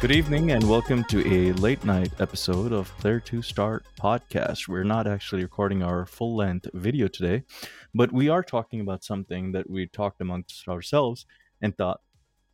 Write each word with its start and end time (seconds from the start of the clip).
Good 0.00 0.12
evening 0.12 0.52
and 0.52 0.66
welcome 0.66 1.04
to 1.04 1.20
a 1.30 1.52
late 1.52 1.84
night 1.84 2.10
episode 2.20 2.72
of 2.72 2.88
Player 2.96 3.20
Two 3.20 3.42
Start 3.42 3.84
podcast. 4.00 4.66
We're 4.66 4.82
not 4.82 5.06
actually 5.06 5.42
recording 5.42 5.82
our 5.82 6.06
full 6.06 6.34
length 6.34 6.68
video 6.72 7.06
today, 7.06 7.44
but 7.94 8.10
we 8.10 8.30
are 8.30 8.42
talking 8.42 8.80
about 8.80 9.04
something 9.04 9.52
that 9.52 9.68
we 9.68 9.86
talked 9.88 10.22
amongst 10.22 10.66
ourselves 10.68 11.26
and 11.60 11.76
thought 11.76 12.00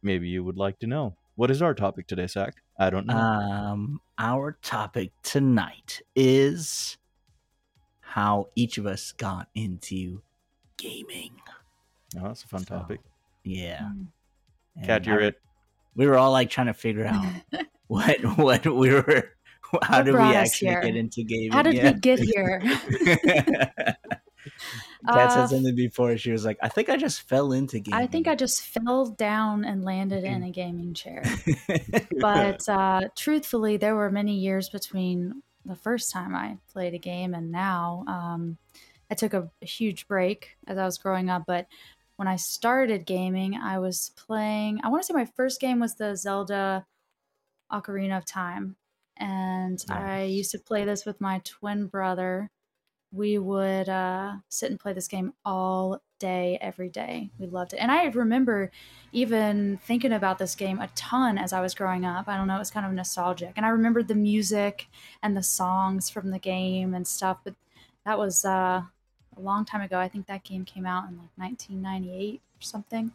maybe 0.02 0.28
you 0.28 0.42
would 0.42 0.56
like 0.56 0.80
to 0.80 0.88
know. 0.88 1.14
What 1.36 1.52
is 1.52 1.62
our 1.62 1.72
topic 1.72 2.08
today, 2.08 2.26
Zach? 2.26 2.54
I 2.80 2.90
don't 2.90 3.06
know. 3.06 3.16
Um, 3.16 4.00
our 4.18 4.58
topic 4.60 5.12
tonight 5.22 6.02
is 6.16 6.98
how 8.06 8.48
each 8.54 8.78
of 8.78 8.86
us 8.86 9.12
got 9.12 9.48
into 9.54 10.22
gaming. 10.76 11.32
oh, 12.18 12.22
that's 12.28 12.44
a 12.44 12.48
fun 12.48 12.64
so- 12.64 12.76
topic. 12.78 13.00
Yeah. 13.44 13.90
Cat, 14.84 15.06
you're 15.06 15.22
I- 15.22 15.26
it. 15.26 15.40
We 15.94 16.06
were 16.06 16.16
all 16.16 16.30
like 16.32 16.50
trying 16.50 16.66
to 16.66 16.74
figure 16.74 17.06
out 17.06 17.24
what 17.86 18.18
what 18.38 18.66
we 18.66 18.90
were. 18.92 19.30
How 19.82 19.96
What 19.98 20.04
did 20.04 20.14
we 20.14 20.20
actually 20.20 20.68
here? 20.68 20.80
get 20.80 20.94
into 20.96 21.24
gaming? 21.24 21.50
How 21.50 21.62
did 21.62 21.74
yeah. 21.74 21.90
we 21.92 21.98
get 21.98 22.20
here? 22.20 22.60
Cat 25.08 25.28
Uh, 25.28 25.28
said 25.28 25.46
something 25.48 25.74
before. 25.74 26.16
She 26.16 26.30
was 26.30 26.44
like, 26.44 26.56
"I 26.62 26.68
think 26.68 26.88
I 26.88 26.96
just 26.96 27.22
fell 27.22 27.50
into 27.52 27.80
gaming." 27.80 28.00
I 28.00 28.06
think 28.06 28.28
I 28.28 28.34
just 28.36 28.62
fell 28.62 29.06
down 29.06 29.64
and 29.64 29.84
landed 29.84 30.22
in 30.24 30.42
a 30.44 30.50
gaming 30.50 30.94
chair. 30.94 31.22
But 32.20 32.68
uh, 32.68 33.08
truthfully, 33.16 33.76
there 33.76 33.94
were 33.96 34.10
many 34.10 34.36
years 34.38 34.68
between 34.68 35.42
the 35.66 35.76
first 35.76 36.12
time 36.12 36.34
I 36.34 36.58
played 36.72 36.94
a 36.94 36.98
game 36.98 37.34
and 37.34 37.50
now. 37.50 38.04
Um, 38.06 38.58
I 39.10 39.14
took 39.14 39.34
a, 39.34 39.50
a 39.62 39.66
huge 39.66 40.08
break 40.08 40.56
as 40.66 40.78
I 40.78 40.84
was 40.84 40.98
growing 40.98 41.30
up, 41.30 41.44
but 41.46 41.66
when 42.16 42.28
I 42.28 42.36
started 42.36 43.06
gaming, 43.06 43.54
I 43.54 43.78
was 43.78 44.10
playing. 44.16 44.80
I 44.82 44.88
want 44.88 45.02
to 45.02 45.06
say 45.06 45.14
my 45.14 45.28
first 45.36 45.60
game 45.60 45.80
was 45.80 45.94
the 45.94 46.16
Zelda 46.16 46.86
Ocarina 47.70 48.16
of 48.16 48.24
Time. 48.24 48.76
And 49.18 49.82
I 49.88 50.24
used 50.24 50.50
to 50.50 50.58
play 50.58 50.84
this 50.84 51.06
with 51.06 51.20
my 51.20 51.40
twin 51.44 51.86
brother. 51.86 52.50
We 53.12 53.38
would 53.38 53.88
uh, 53.88 54.34
sit 54.48 54.70
and 54.70 54.80
play 54.80 54.92
this 54.92 55.08
game 55.08 55.32
all 55.44 56.02
day, 56.18 56.58
every 56.60 56.88
day. 56.88 57.30
We 57.38 57.46
loved 57.46 57.72
it. 57.72 57.78
And 57.78 57.90
I 57.90 58.04
remember 58.06 58.70
even 59.12 59.78
thinking 59.78 60.12
about 60.12 60.38
this 60.38 60.54
game 60.54 60.80
a 60.80 60.88
ton 60.94 61.38
as 61.38 61.52
I 61.52 61.60
was 61.60 61.74
growing 61.74 62.04
up. 62.04 62.28
I 62.28 62.36
don't 62.36 62.48
know, 62.48 62.56
it 62.56 62.60
was 62.60 62.70
kind 62.70 62.86
of 62.86 62.92
nostalgic. 62.92 63.52
And 63.56 63.64
I 63.64 63.70
remembered 63.70 64.08
the 64.08 64.14
music 64.14 64.88
and 65.22 65.36
the 65.36 65.42
songs 65.42 66.10
from 66.10 66.30
the 66.30 66.38
game 66.38 66.94
and 66.94 67.06
stuff. 67.06 67.38
But 67.44 67.54
that 68.04 68.18
was 68.18 68.44
uh, 68.44 68.82
a 69.36 69.40
long 69.40 69.64
time 69.64 69.82
ago. 69.82 69.98
I 69.98 70.08
think 70.08 70.26
that 70.26 70.44
game 70.44 70.64
came 70.64 70.86
out 70.86 71.08
in 71.08 71.16
like 71.16 71.30
1998 71.36 72.34
or 72.34 72.62
something. 72.62 73.12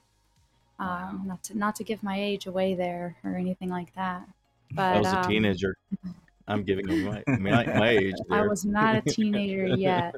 Um, 0.79 1.25
not 1.27 1.43
to 1.43 1.57
not 1.57 1.75
to 1.75 1.83
give 1.83 2.01
my 2.01 2.19
age 2.19 2.47
away 2.47 2.73
there 2.73 3.15
or 3.23 3.35
anything 3.35 3.69
like 3.69 3.93
that. 3.93 4.27
But 4.73 4.95
I 4.95 4.97
was 4.97 5.07
a 5.07 5.19
um, 5.19 5.27
teenager. 5.29 5.77
I'm 6.47 6.63
giving 6.63 6.89
away 6.89 7.23
my, 7.27 7.37
my, 7.37 7.65
my 7.65 7.89
age. 7.89 8.15
I 8.29 8.41
was 8.47 8.65
not 8.65 8.95
a 8.95 9.01
teenager 9.09 9.67
yet. 9.67 10.15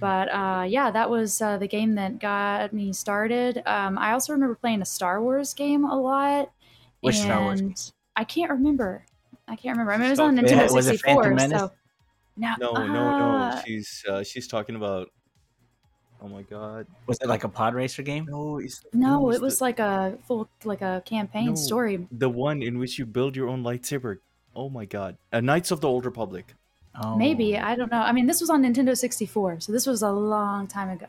But 0.00 0.28
uh, 0.32 0.64
yeah, 0.68 0.90
that 0.90 1.08
was 1.10 1.40
uh, 1.40 1.56
the 1.58 1.66
game 1.68 1.94
that 1.96 2.18
got 2.20 2.72
me 2.72 2.92
started. 2.92 3.62
Um, 3.66 3.98
I 3.98 4.12
also 4.12 4.32
remember 4.32 4.54
playing 4.54 4.82
a 4.82 4.86
Star 4.86 5.22
Wars 5.22 5.54
game 5.54 5.84
a 5.84 5.98
lot. 5.98 6.50
Which 7.00 7.16
Star 7.16 7.42
Wars 7.42 7.60
and 7.60 7.92
I 8.16 8.24
can't 8.24 8.50
remember. 8.50 9.04
I 9.46 9.56
can't 9.56 9.74
remember. 9.74 9.92
I 9.92 9.96
mean, 9.96 10.06
it 10.08 10.10
was 10.10 10.20
on 10.20 10.36
Nintendo 10.36 10.72
Was 10.72 10.86
64. 10.86 11.30
Menace? 11.34 11.60
So 11.60 11.72
no, 12.36 12.54
No, 12.60 12.72
no, 12.72 12.86
no. 12.86 13.36
uh, 13.36 13.62
She's 13.62 14.04
uh, 14.08 14.22
she's 14.22 14.46
talking 14.46 14.76
about. 14.76 15.08
Oh 16.20 16.28
my 16.28 16.42
god. 16.42 16.86
was 17.06 17.18
it 17.20 17.28
like 17.28 17.44
a 17.44 17.48
pod 17.48 17.74
racer 17.74 18.02
game? 18.02 18.26
No, 18.28 18.58
it's 18.58 18.82
no, 18.92 19.30
it 19.30 19.40
was 19.40 19.58
the, 19.58 19.64
like 19.64 19.78
a 19.78 20.18
full 20.26 20.48
like 20.64 20.82
a 20.82 21.00
campaign 21.06 21.46
No. 21.50 21.54
story. 21.54 22.08
the 22.10 22.28
one 22.28 22.60
in 22.60 22.78
which 22.78 22.98
you 22.98 23.06
build 23.06 23.36
your 23.36 23.48
own 23.48 23.62
lightsaber. 23.62 24.18
Oh 24.58 24.68
my 24.68 24.84
god. 24.84 25.16
Uh, 25.32 25.40
Knights 25.40 25.70
of 25.70 25.80
the 25.80 25.88
Old 25.88 26.04
Republic. 26.04 26.54
Oh, 27.00 27.16
Maybe 27.16 27.56
I 27.56 27.76
don't 27.76 27.92
know. 27.92 28.00
I 28.00 28.10
mean, 28.10 28.26
this 28.26 28.40
was 28.40 28.50
on 28.50 28.62
Nintendo 28.64 28.96
64, 28.96 29.60
so 29.60 29.70
this 29.72 29.86
was 29.86 30.02
a 30.02 30.10
long 30.10 30.66
time 30.66 30.90
ago. 30.90 31.06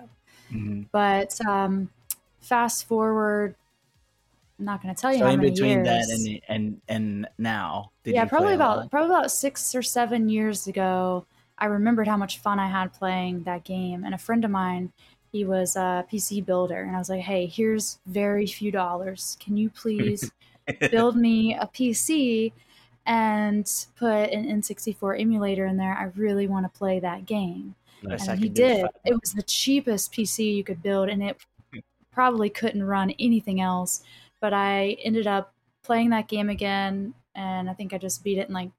Mhm. 0.52 0.86
But 0.92 1.40
um, 1.48 1.90
fast 2.42 2.86
forward, 2.86 3.56
I'm 4.60 4.66
not 4.66 4.84
going 4.84 4.94
to 4.94 5.02
tell 5.02 5.12
you 5.12 5.20
So 5.20 5.26
how 5.26 5.32
in 5.32 5.40
many 5.40 5.50
between 5.52 5.84
years. 5.84 5.88
that 5.88 6.10
and 6.10 6.42
and 6.48 6.82
and 6.88 7.28
now, 7.40 7.92
did 8.04 8.14
yeah, 8.14 8.24
you 8.24 8.30
probably 8.30 8.54
about 8.54 8.92
probably 8.92 9.10
about 9.16 9.32
six 9.32 9.74
or 9.74 9.81
seven 9.81 10.30
years 10.30 10.68
ago. 10.68 11.26
I 11.58 11.66
remembered 11.66 12.08
how 12.08 12.18
much 12.18 12.38
fun 12.40 12.60
I 12.60 12.68
had 12.68 12.94
playing 12.94 13.44
that 13.44 13.64
game, 13.64 14.04
and 14.04 14.14
a 14.14 14.18
friend 14.18 14.46
of 14.46 14.52
mine, 14.52 14.94
he 15.31 15.44
was 15.44 15.76
a 15.76 16.06
PC 16.12 16.46
builder, 16.46 16.81
and 16.84 16.96
I 16.96 17.00
was 17.00 17.10
like, 17.10 17.22
"Hey, 17.22 17.48
here's 17.48 17.98
very 18.06 18.46
few 18.46 18.72
dollars. 18.72 19.38
Can 19.40 19.58
you 19.58 19.70
please 19.72 20.31
build 20.92 21.16
me 21.18 21.56
a 21.56 21.66
PC 21.66 22.52
and 23.09 23.70
put 23.96 24.30
an 24.31 24.46
N64 24.46 25.20
emulator 25.20 25.66
in 25.66 25.78
there? 25.78 25.96
I 25.96 26.06
really 26.16 26.47
want 26.47 26.72
to 26.72 26.78
play 26.78 27.00
that 27.00 27.25
game." 27.25 27.75
Best 28.03 28.30
and 28.30 28.31
I 28.31 28.36
he 28.36 28.44
could 28.44 28.53
do 28.53 28.64
is 28.66 28.78
did. 28.78 28.86
It 29.06 29.20
was 29.20 29.34
the 29.34 29.44
cheapest 29.44 30.14
PC 30.14 30.56
you 30.56 30.64
could 30.64 30.81
build, 30.81 31.09
and 31.09 31.24
it 31.24 31.46
probably 32.12 32.50
couldn't 32.50 32.84
run 32.84 33.12
anything 33.19 33.59
else. 33.59 34.03
But 34.40 34.53
I 34.53 34.98
ended 35.03 35.28
up 35.28 35.53
playing 35.84 36.12
that 36.12 36.28
game 36.28 36.50
again, 36.50 37.14
and 37.36 37.69
I 37.69 37.74
think 37.74 37.94
I 37.94 37.98
just 37.98 38.24
beat 38.24 38.38
it 38.38 38.48
in 38.48 38.53
like 38.53 38.72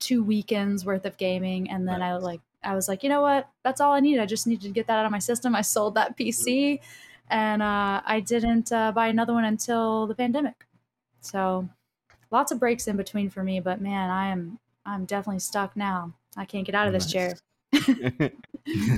two 0.00 0.22
weekends 0.22 0.84
worth 0.84 1.04
of 1.06 1.16
gaming. 1.16 1.70
And 1.70 1.86
then 1.88 2.02
I 2.02 2.16
like, 2.16 2.40
I 2.62 2.74
was 2.74 2.88
like, 2.88 3.02
you 3.02 3.08
know 3.08 3.22
what? 3.22 3.48
That's 3.64 3.80
all 3.80 3.92
I 3.92 4.00
need. 4.00 4.18
I 4.18 4.26
just 4.26 4.46
needed 4.46 4.62
to 4.64 4.72
get 4.72 4.86
that 4.88 4.98
out 4.98 5.06
of 5.06 5.12
my 5.12 5.18
system. 5.18 5.54
I 5.54 5.62
sold 5.62 5.94
that 5.94 6.16
PC, 6.18 6.80
and 7.28 7.62
uh, 7.62 8.02
I 8.04 8.20
didn't 8.20 8.72
uh, 8.72 8.92
buy 8.92 9.08
another 9.08 9.32
one 9.32 9.44
until 9.44 10.06
the 10.06 10.14
pandemic. 10.14 10.66
So 11.20 11.68
lots 12.30 12.52
of 12.52 12.58
breaks 12.60 12.86
in 12.88 12.96
between 12.96 13.30
for 13.30 13.42
me. 13.42 13.60
But 13.60 13.80
man, 13.80 14.10
I 14.10 14.28
am 14.28 14.58
I'm 14.86 15.04
definitely 15.04 15.40
stuck 15.40 15.76
now. 15.76 16.14
I 16.36 16.44
can't 16.44 16.64
get 16.66 16.74
out 16.74 16.86
of 16.86 16.92
this 16.92 17.10
chair. 17.10 17.34
All 17.74 18.30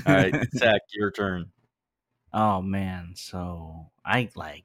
right, 0.05 0.35
Zach, 0.55 0.81
your 0.93 1.11
turn. 1.11 1.51
Oh 2.33 2.61
man, 2.61 3.13
so 3.15 3.89
I 4.05 4.29
like 4.35 4.63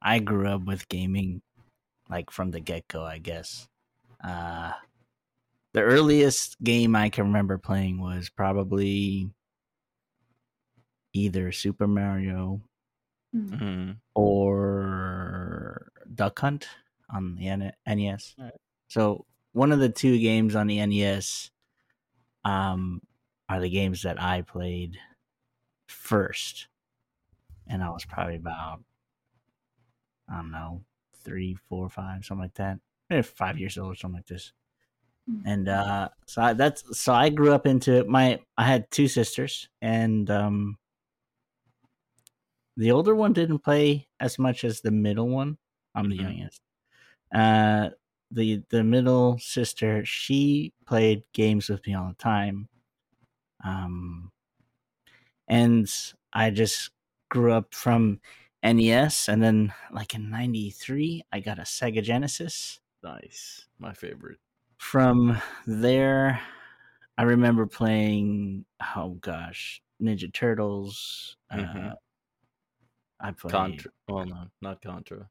I 0.00 0.18
grew 0.18 0.46
up 0.48 0.64
with 0.64 0.88
gaming 0.88 1.42
like 2.10 2.30
from 2.30 2.50
the 2.50 2.60
get-go, 2.60 3.02
I 3.04 3.18
guess. 3.18 3.66
Uh 4.22 4.72
the 5.72 5.80
earliest 5.80 6.62
game 6.62 6.94
I 6.94 7.08
can 7.08 7.24
remember 7.26 7.56
playing 7.56 7.98
was 8.00 8.28
probably 8.28 9.30
either 11.14 11.52
Super 11.52 11.86
Mario 11.86 12.60
Hmm. 13.32 13.54
Mhm. 13.54 13.96
or 14.14 15.90
Duck 16.14 16.38
Hunt 16.40 16.68
on 17.12 17.34
the 17.36 17.72
NES. 17.86 18.34
Alright. 18.38 18.54
So 18.88 19.26
one 19.52 19.72
of 19.72 19.78
the 19.80 19.88
two 19.88 20.18
games 20.18 20.54
on 20.56 20.66
the 20.66 20.84
NES 20.84 21.50
um, 22.44 23.00
are 23.48 23.60
the 23.60 23.68
games 23.70 24.02
that 24.02 24.20
I 24.20 24.42
played 24.42 24.96
first, 25.86 26.68
and 27.66 27.82
I 27.82 27.90
was 27.90 28.04
probably 28.04 28.36
about 28.36 28.82
I 30.28 30.36
don't 30.36 30.50
know 30.50 30.82
three, 31.22 31.54
four, 31.68 31.88
five, 31.88 32.24
something 32.24 32.42
like 32.42 32.54
that. 32.54 32.78
Maybe 33.10 33.22
five 33.22 33.58
years 33.58 33.76
old 33.78 33.92
or 33.92 33.94
something 33.94 34.18
like 34.18 34.26
this. 34.26 34.52
Mm. 35.30 35.42
And 35.44 35.68
uh, 35.68 36.08
so 36.26 36.42
I, 36.42 36.52
that's 36.54 36.98
so 36.98 37.12
I 37.12 37.28
grew 37.28 37.52
up 37.52 37.66
into 37.66 37.92
it. 37.98 38.08
My 38.08 38.40
I 38.56 38.64
had 38.64 38.90
two 38.90 39.06
sisters, 39.06 39.68
and 39.80 40.28
um, 40.30 40.78
the 42.76 42.90
older 42.90 43.14
one 43.14 43.32
didn't 43.32 43.60
play 43.60 44.08
as 44.18 44.38
much 44.38 44.64
as 44.64 44.80
the 44.80 44.90
middle 44.90 45.28
one. 45.28 45.58
I'm 45.94 46.08
the 46.08 46.16
Mhm. 46.18 46.38
youngest. 46.38 46.62
Uh, 47.34 47.90
the 48.30 48.62
the 48.70 48.82
middle 48.82 49.38
sister, 49.38 50.04
she 50.04 50.72
played 50.86 51.22
games 51.32 51.68
with 51.68 51.86
me 51.86 51.94
all 51.94 52.08
the 52.08 52.14
time. 52.14 52.68
Um, 53.64 54.30
and 55.48 55.90
I 56.32 56.50
just 56.50 56.90
grew 57.30 57.52
up 57.52 57.74
from 57.74 58.20
NES, 58.62 59.28
and 59.28 59.42
then 59.42 59.72
like 59.92 60.14
in 60.14 60.30
'93, 60.30 61.22
I 61.32 61.40
got 61.40 61.58
a 61.58 61.62
Sega 61.62 62.02
Genesis. 62.02 62.80
Nice. 63.02 63.66
My 63.78 63.92
favorite. 63.92 64.38
From 64.78 65.36
there, 65.66 66.40
I 67.18 67.22
remember 67.24 67.66
playing. 67.66 68.64
Oh 68.96 69.10
gosh, 69.20 69.82
Ninja 70.00 70.32
Turtles. 70.32 71.36
Uh, 71.50 71.56
Mhm. 71.56 71.94
I 73.20 73.30
played. 73.32 73.52
Contra. 73.52 73.90
Well, 74.08 74.26
no, 74.26 74.46
not 74.60 74.82
Contra. 74.82 75.28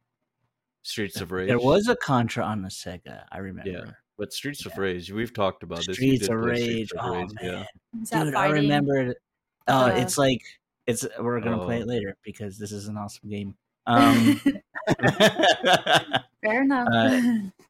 Streets 0.84 1.22
of 1.22 1.32
Rage. 1.32 1.48
There 1.48 1.60
was 1.60 1.88
a 1.88 1.96
Contra 1.96 2.44
on 2.44 2.62
the 2.62 2.70
Sega. 2.70 3.24
I 3.32 3.38
remember. 3.38 3.70
Yeah, 3.70 3.92
but 4.18 4.34
Streets 4.34 4.66
of 4.66 4.78
Rage. 4.78 5.12
We've 5.12 5.34
talked 5.34 5.64
about 5.64 5.86
this. 5.86 6.00
You 6.00 6.16
Streets 6.18 6.30
of 6.30 6.40
Rage. 6.40 6.64
Streets 6.64 6.92
of 6.94 7.00
Oh 7.02 7.14
Rage, 7.16 7.30
man, 7.42 7.54
Yeah. 7.94 8.02
Is 8.02 8.10
that 8.10 8.24
dude, 8.26 8.36
I 8.36 8.48
remember. 8.50 9.16
Oh, 9.68 9.86
Uh, 9.86 9.88
it's 9.98 10.18
like 10.18 10.42
it's. 10.88 11.06
We're 11.20 11.40
gonna 11.40 11.64
play 11.64 11.78
Oh. 11.80 11.82
it 11.82 11.88
later 11.88 12.18
because 12.24 12.58
this 12.58 12.72
is 12.72 12.88
an 12.88 12.98
awesome 12.98 13.30
game. 13.30 13.56
Um, 13.88 14.40
Fair 16.44 16.64
enough. 16.64 16.88
Uh, 16.92 17.22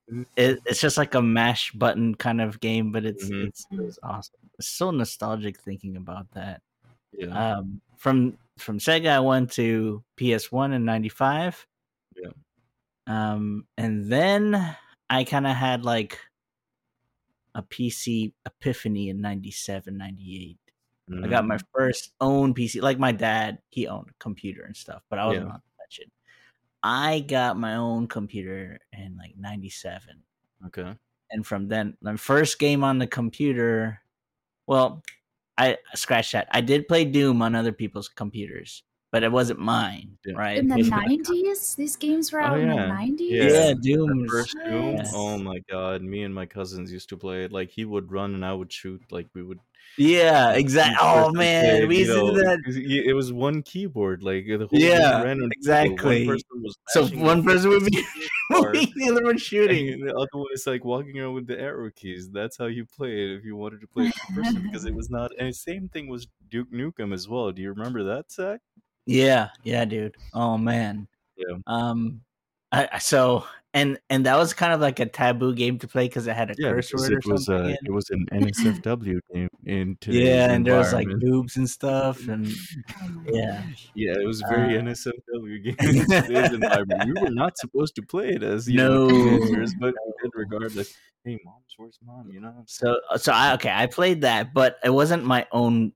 it, 0.38 0.60
it's 0.66 0.80
just 0.82 0.98
like 0.98 1.16
a 1.16 1.22
mash 1.22 1.72
button 1.72 2.16
kind 2.16 2.42
of 2.42 2.60
game, 2.60 2.92
but 2.92 3.06
it's 3.06 3.26
Mhm. 3.30 3.48
it's, 3.48 3.66
it's 3.72 4.00
awesome. 4.04 4.36
It's 4.60 4.68
so 4.70 4.92
nostalgic 4.92 5.60
thinking 5.60 5.98
about 5.98 6.30
that. 6.32 6.62
Yeah. 7.14 7.56
Um, 7.58 7.82
from 7.98 8.38
from 8.58 8.80
Sega, 8.80 9.10
I 9.10 9.20
went 9.20 9.52
to 9.54 10.04
PS1 10.18 10.74
in 10.74 10.86
'95. 10.86 11.66
Um, 13.08 13.68
and 13.78 14.12
then 14.12 14.78
I 15.10 15.24
kind 15.24 15.48
of 15.48 15.56
had 15.56 15.86
like 15.86 16.20
a 17.56 17.62
PC 17.64 18.34
epiphany 18.46 19.10
in 19.10 19.22
97, 19.22 19.98
98. 19.98 20.60
I 21.24 21.28
got 21.28 21.46
my 21.46 21.58
Mm, 21.58 21.66
first 21.76 22.14
own 22.22 22.54
PC. 22.54 22.82
Like 22.82 23.00
my 23.00 23.12
dad, 23.12 23.60
he 23.70 23.88
owned 23.88 24.10
a 24.10 24.14
computer 24.20 24.64
and 24.64 24.76
stuff, 24.76 25.04
but 25.10 25.20
I 25.20 25.26
wasn't 25.28 25.48
Yeah. 25.48 25.58
to 25.92 26.02
it. 26.04 26.12
I 26.84 27.22
got 27.22 27.58
my 27.58 27.76
own 27.76 28.08
computer 28.08 28.80
in 28.94 29.18
like 29.18 29.36
97. 29.38 30.24
Okay. 30.66 30.98
And 31.32 31.46
from 31.46 31.68
then, 31.68 31.98
my 32.02 32.18
first 32.18 32.60
game 32.60 32.84
on 32.84 33.00
the 33.00 33.08
computer, 33.08 34.02
well, 34.68 35.04
I 35.58 35.78
scratched 35.96 36.34
that. 36.34 36.48
I 36.52 36.62
did 36.62 36.88
play 36.88 37.06
Doom 37.06 37.42
on 37.42 37.56
other 37.56 37.74
people's 37.74 38.10
computers, 38.10 38.84
but 39.12 39.24
it 39.24 39.32
wasn't 39.32 39.60
mine, 39.60 40.18
Yeah. 40.26 40.34
right? 40.38 40.58
In 40.58 40.68
the 40.68 40.78
nineties, 40.78 41.76
these 41.76 41.96
games 41.96 42.32
were 42.32 42.42
Oh, 42.42 42.46
out 42.46 42.60
in 42.60 42.70
the 42.70 42.76
nineties. 42.88 43.32
Yeah. 43.32 43.44
yeah, 43.44 43.74
The 43.74 43.76
Doom. 43.82 44.22
was- 44.22 44.32
first 44.32 44.56
Doom. 44.66 44.96
Yes. 44.98 45.12
Oh 45.14 45.38
my 45.38 45.60
god, 45.70 46.02
me 46.02 46.24
and 46.24 46.34
my 46.34 46.46
cousins 46.46 46.92
used 46.92 47.10
to 47.10 47.18
play 47.18 47.44
it. 47.44 47.52
Like 47.52 47.70
he 47.70 47.86
would 47.86 48.12
run 48.12 48.34
and 48.36 48.46
I 48.46 48.54
would 48.54 48.72
shoot. 48.72 49.02
Like 49.12 49.28
we 49.34 49.44
would. 49.44 49.60
Yeah, 49.98 50.54
exactly. 50.54 50.98
Oh 51.02 51.32
man, 51.34 51.64
played, 51.64 51.90
we 51.90 51.96
you 51.96 52.00
used 52.06 52.12
to 52.12 52.18
know, 52.18 52.34
do 52.36 52.44
that. 52.44 52.60
'cause 52.64 52.76
It 52.78 53.14
was 53.16 53.34
one 53.34 53.62
keyboard. 53.64 54.24
Like 54.24 54.46
the 54.46 54.68
whole 54.70 54.80
Yeah, 54.80 55.22
ran 55.24 55.42
on 55.42 55.50
keyboard. 55.50 55.54
exactly. 55.58 56.28
One 56.28 56.38
person 56.38 56.62
was 56.64 56.76
So 56.90 57.08
one 57.18 57.44
person 57.44 57.70
would 57.72 57.86
be 57.92 58.04
moving, 58.52 58.88
the 58.96 59.10
other 59.12 59.24
one 59.24 59.38
shooting. 59.38 59.90
and 59.94 60.08
the 60.08 60.16
other 60.16 60.30
one 60.34 60.46
is 60.54 60.66
like 60.68 60.86
walking 60.86 61.20
around 61.20 61.34
with 61.34 61.48
the 61.48 61.60
arrow 61.60 61.90
keys. 61.90 62.30
That's 62.30 62.58
how 62.58 62.68
you 62.68 62.86
play 62.86 63.12
it 63.24 63.38
if 63.38 63.44
you 63.44 63.56
wanted 63.58 63.82
to 63.82 63.88
play 63.88 64.06
it 64.08 64.16
person 64.36 64.62
because 64.64 64.86
it 64.86 64.94
was 64.94 65.10
not. 65.10 65.32
And 65.40 65.54
same 65.54 65.90
thing 65.90 66.08
was 66.08 66.28
Duke 66.50 66.72
Nukem 66.72 67.12
as 67.14 67.28
well. 67.28 67.52
Do 67.52 67.62
you 67.62 67.70
remember 67.70 68.04
that, 68.04 68.32
Zach? 68.32 68.62
Yeah, 69.06 69.50
yeah, 69.64 69.86
dude. 69.86 70.18
Oh 70.34 70.58
man. 70.58 71.08
Yeah. 71.36 71.58
Um, 71.68 72.22
I 72.72 73.00
so 73.00 73.46
and 73.74 74.00
and 74.10 74.26
that 74.26 74.38
was 74.38 74.54
kind 74.54 74.74
of 74.74 74.80
like 74.82 75.00
a 75.00 75.06
taboo 75.06 75.54
game 75.54 75.80
to 75.80 75.88
play 75.88 76.08
because 76.08 76.28
it 76.28 76.36
had 76.36 76.52
a 76.52 76.56
Yeah, 76.58 76.70
curse 76.72 76.94
word 76.94 77.12
or 77.12 77.18
it 77.18 77.26
was 77.26 77.46
something. 77.46 77.74
uh, 77.74 77.76
it 77.84 77.92
was 77.92 78.10
an 78.12 78.26
NSFW 78.32 79.20
game 79.34 79.50
in 79.66 79.98
yeah, 80.08 80.52
and 80.52 80.66
there 80.66 80.78
was 80.78 80.94
like 80.94 81.08
boobs 81.20 81.58
and 81.58 81.70
stuff, 81.70 82.20
and 82.28 82.54
yeah. 83.32 83.64
Yeah, 83.94 84.14
it 84.14 84.26
was 84.26 84.42
very 84.50 84.78
Uh, 84.78 84.82
NSFW 84.82 85.64
game 85.64 85.76
in 85.80 86.06
today's 86.06 86.54
environment. 86.54 87.06
We 87.06 87.14
were 87.14 87.32
not 87.32 87.58
supposed 87.58 87.96
to 87.96 88.02
play 88.04 88.30
it 88.30 88.44
as 88.44 88.68
you 88.70 88.78
know 88.78 88.98
No. 88.98 89.10
teenagers, 89.10 89.74
but 89.80 89.94
we 90.06 90.14
did 90.24 90.32
regardless. 90.36 90.94
Hey, 91.24 91.40
mom's 91.44 91.74
where's 91.78 92.00
mom? 92.06 92.30
You 92.32 92.40
know. 92.42 92.64
So 92.68 93.00
so 93.18 93.32
I 93.32 93.54
okay, 93.56 93.72
I 93.74 93.88
played 93.88 94.22
that, 94.22 94.54
but 94.54 94.80
it 94.84 94.90
wasn't 94.90 95.24
my 95.24 95.46
own 95.52 95.94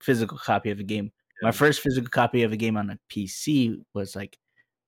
physical 0.00 0.38
copy 0.38 0.70
of 0.70 0.78
the 0.78 0.84
game. 0.84 1.12
My 1.42 1.52
first 1.52 1.80
physical 1.80 2.08
copy 2.08 2.42
of 2.42 2.52
a 2.52 2.56
game 2.56 2.76
on 2.76 2.90
a 2.90 2.98
PC 3.10 3.82
was 3.94 4.16
like 4.16 4.38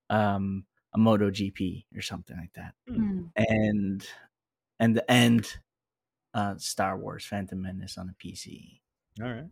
um 0.09 0.65
a 0.93 0.97
MotoGP 0.97 1.85
or 1.95 2.01
something 2.01 2.35
like 2.37 2.53
that. 2.53 2.73
Hmm. 2.87 3.25
And 3.35 4.07
and 4.79 5.01
and 5.07 5.57
uh 6.33 6.55
Star 6.57 6.97
Wars 6.97 7.25
Phantom 7.25 7.61
Menace 7.61 7.97
on 7.97 8.09
a 8.09 8.13
PC. 8.23 8.81
All 9.21 9.29
right. 9.31 9.49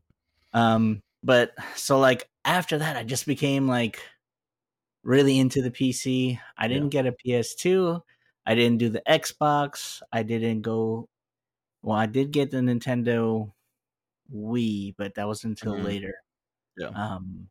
Um 0.53 1.03
but 1.23 1.53
so 1.75 1.99
like 1.99 2.29
after 2.45 2.77
that 2.79 2.97
I 2.97 3.03
just 3.03 3.25
became 3.27 3.67
like 3.67 3.99
really 5.03 5.39
into 5.39 5.61
the 5.61 5.71
PC. 5.71 6.39
I 6.57 6.67
didn't 6.67 6.89
get 6.89 7.05
a 7.05 7.11
PS2. 7.13 8.01
I 8.45 8.55
didn't 8.55 8.77
do 8.79 8.89
the 8.89 9.03
Xbox. 9.07 10.01
I 10.11 10.23
didn't 10.23 10.61
go 10.61 11.09
well, 11.83 11.97
I 11.97 12.07
did 12.07 12.31
get 12.31 12.51
the 12.51 12.57
Nintendo 12.57 13.51
Wii, 14.33 14.95
but 14.97 15.15
that 15.15 15.27
was 15.27 15.43
until 15.43 15.75
Mhm. 15.75 15.83
later. 15.83 16.15
Yeah. 16.77 16.91
Um 16.95 17.49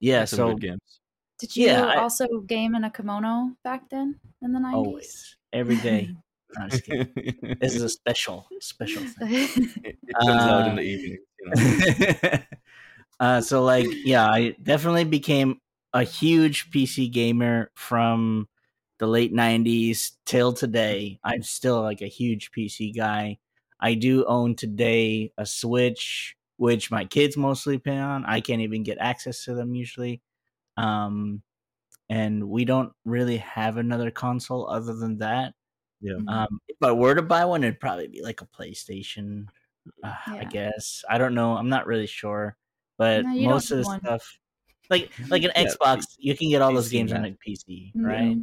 yeah, 0.00 0.20
Had 0.20 0.28
some 0.28 0.38
so 0.38 0.46
good 0.46 0.60
games. 0.60 1.00
Did 1.38 1.56
you 1.56 1.64
Yeah, 1.66 1.84
I- 1.86 1.96
also 1.96 2.26
game 2.40 2.74
in 2.74 2.84
a 2.84 2.90
kimono 2.90 3.56
back 3.64 3.90
then 3.90 4.20
in 4.42 4.52
the 4.52 4.60
nineties? 4.60 4.78
always 4.78 5.36
every 5.52 5.76
day. 5.76 6.10
No, 6.58 6.68
just 6.68 6.84
kidding. 6.84 7.00
This 7.60 7.74
is 7.76 7.82
a 7.82 7.88
special 7.88 8.46
special 8.60 9.04
thing. 9.04 9.30
it, 9.84 9.96
it 10.06 10.16
comes 10.26 10.46
out 10.46 10.66
in 10.66 10.74
Uh, 10.74 10.76
the 10.76 10.82
evening. 10.82 11.18
You 11.40 11.46
know. 11.50 12.38
uh, 13.20 13.40
so 13.40 13.62
like 13.64 13.86
yeah 14.04 14.28
i 14.28 14.50
definitely 14.62 15.04
became 15.04 15.60
a 15.92 16.02
huge 16.04 16.70
pc 16.70 17.10
gamer 17.10 17.70
from 17.74 18.48
the 18.98 19.06
late 19.06 19.32
90s 19.32 20.12
till 20.26 20.52
today 20.52 21.18
i'm 21.24 21.42
still 21.42 21.82
like 21.82 22.02
a 22.02 22.06
huge 22.08 22.50
pc 22.52 22.94
guy 22.94 23.38
i 23.80 23.94
do 23.94 24.24
own 24.26 24.54
today 24.54 25.32
a 25.38 25.46
switch 25.46 26.36
which 26.62 26.90
my 26.90 27.04
kids 27.04 27.36
mostly 27.36 27.76
play 27.78 27.98
on 27.98 28.24
i 28.26 28.40
can't 28.40 28.62
even 28.62 28.82
get 28.84 28.98
access 29.00 29.44
to 29.44 29.54
them 29.54 29.74
usually 29.74 30.22
um 30.76 31.42
and 32.08 32.48
we 32.48 32.64
don't 32.64 32.92
really 33.04 33.38
have 33.38 33.76
another 33.78 34.10
console 34.10 34.68
other 34.70 34.94
than 34.94 35.18
that 35.18 35.54
Yeah. 36.00 36.20
um 36.28 36.60
if 36.68 36.76
i 36.82 36.92
were 36.92 37.14
to 37.14 37.22
buy 37.22 37.44
one 37.44 37.64
it'd 37.64 37.80
probably 37.80 38.08
be 38.08 38.22
like 38.22 38.40
a 38.42 38.46
playstation 38.46 39.46
uh, 40.04 40.14
I 40.40 40.44
guess 40.44 41.04
I 41.10 41.18
don't 41.18 41.34
know. 41.34 41.56
I'm 41.56 41.68
not 41.68 41.86
really 41.86 42.06
sure, 42.06 42.56
but 42.96 43.24
No, 43.24 43.50
most 43.50 43.72
of 43.72 43.78
the 43.78 43.84
one. 43.84 44.00
stuff, 44.00 44.22
like 44.90 45.10
like 45.30 45.42
an 45.42 45.50
Yeah, 45.56 45.64
Xbox, 45.66 46.04
you 46.18 46.36
can 46.36 46.50
get 46.50 46.62
all 46.62 46.72
those 46.72 46.88
PC 46.88 46.92
games 46.92 47.12
on 47.12 47.24
man. 47.24 47.32
a 47.34 47.50
PC, 47.50 47.92
Mhm. 47.96 48.04
right? 48.06 48.36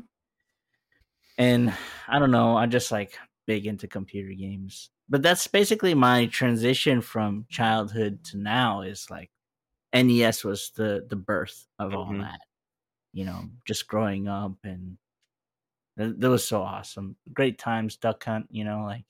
And 1.38 1.74
I 2.08 2.20
don't 2.20 2.32
know. 2.32 2.58
I'm 2.58 2.70
just 2.70 2.92
like 2.92 3.18
big 3.46 3.68
into 3.68 3.88
computer 3.88 4.34
games, 4.34 4.90
but 5.10 5.22
that's 5.24 5.48
basically 5.48 5.94
my 5.96 6.28
transition 6.28 7.02
from 7.02 7.46
childhood 7.50 8.24
to 8.26 8.38
now. 8.38 8.82
Is 8.82 9.10
like 9.10 9.32
NES 9.94 10.44
was 10.46 10.72
the 10.76 11.06
the 11.10 11.16
birth 11.18 11.68
of 11.80 11.96
all 11.96 12.14
Mhm. 12.14 12.20
that. 12.20 12.42
You 13.14 13.26
know, 13.26 13.50
just 13.68 13.88
growing 13.88 14.28
up 14.30 14.58
and 14.66 14.98
that, 15.98 16.20
that 16.20 16.30
was 16.30 16.48
so 16.48 16.62
awesome. 16.64 17.18
Great 17.34 17.58
times, 17.60 17.98
Duck 17.98 18.24
Hunt. 18.24 18.48
You 18.52 18.64
know, 18.66 18.84
like 18.86 19.06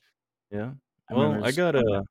Yeah. 0.51 0.73
I 1.09 1.13
Well, 1.15 1.43
I 1.43 1.51
got 1.51 1.75
a. 1.75 2.03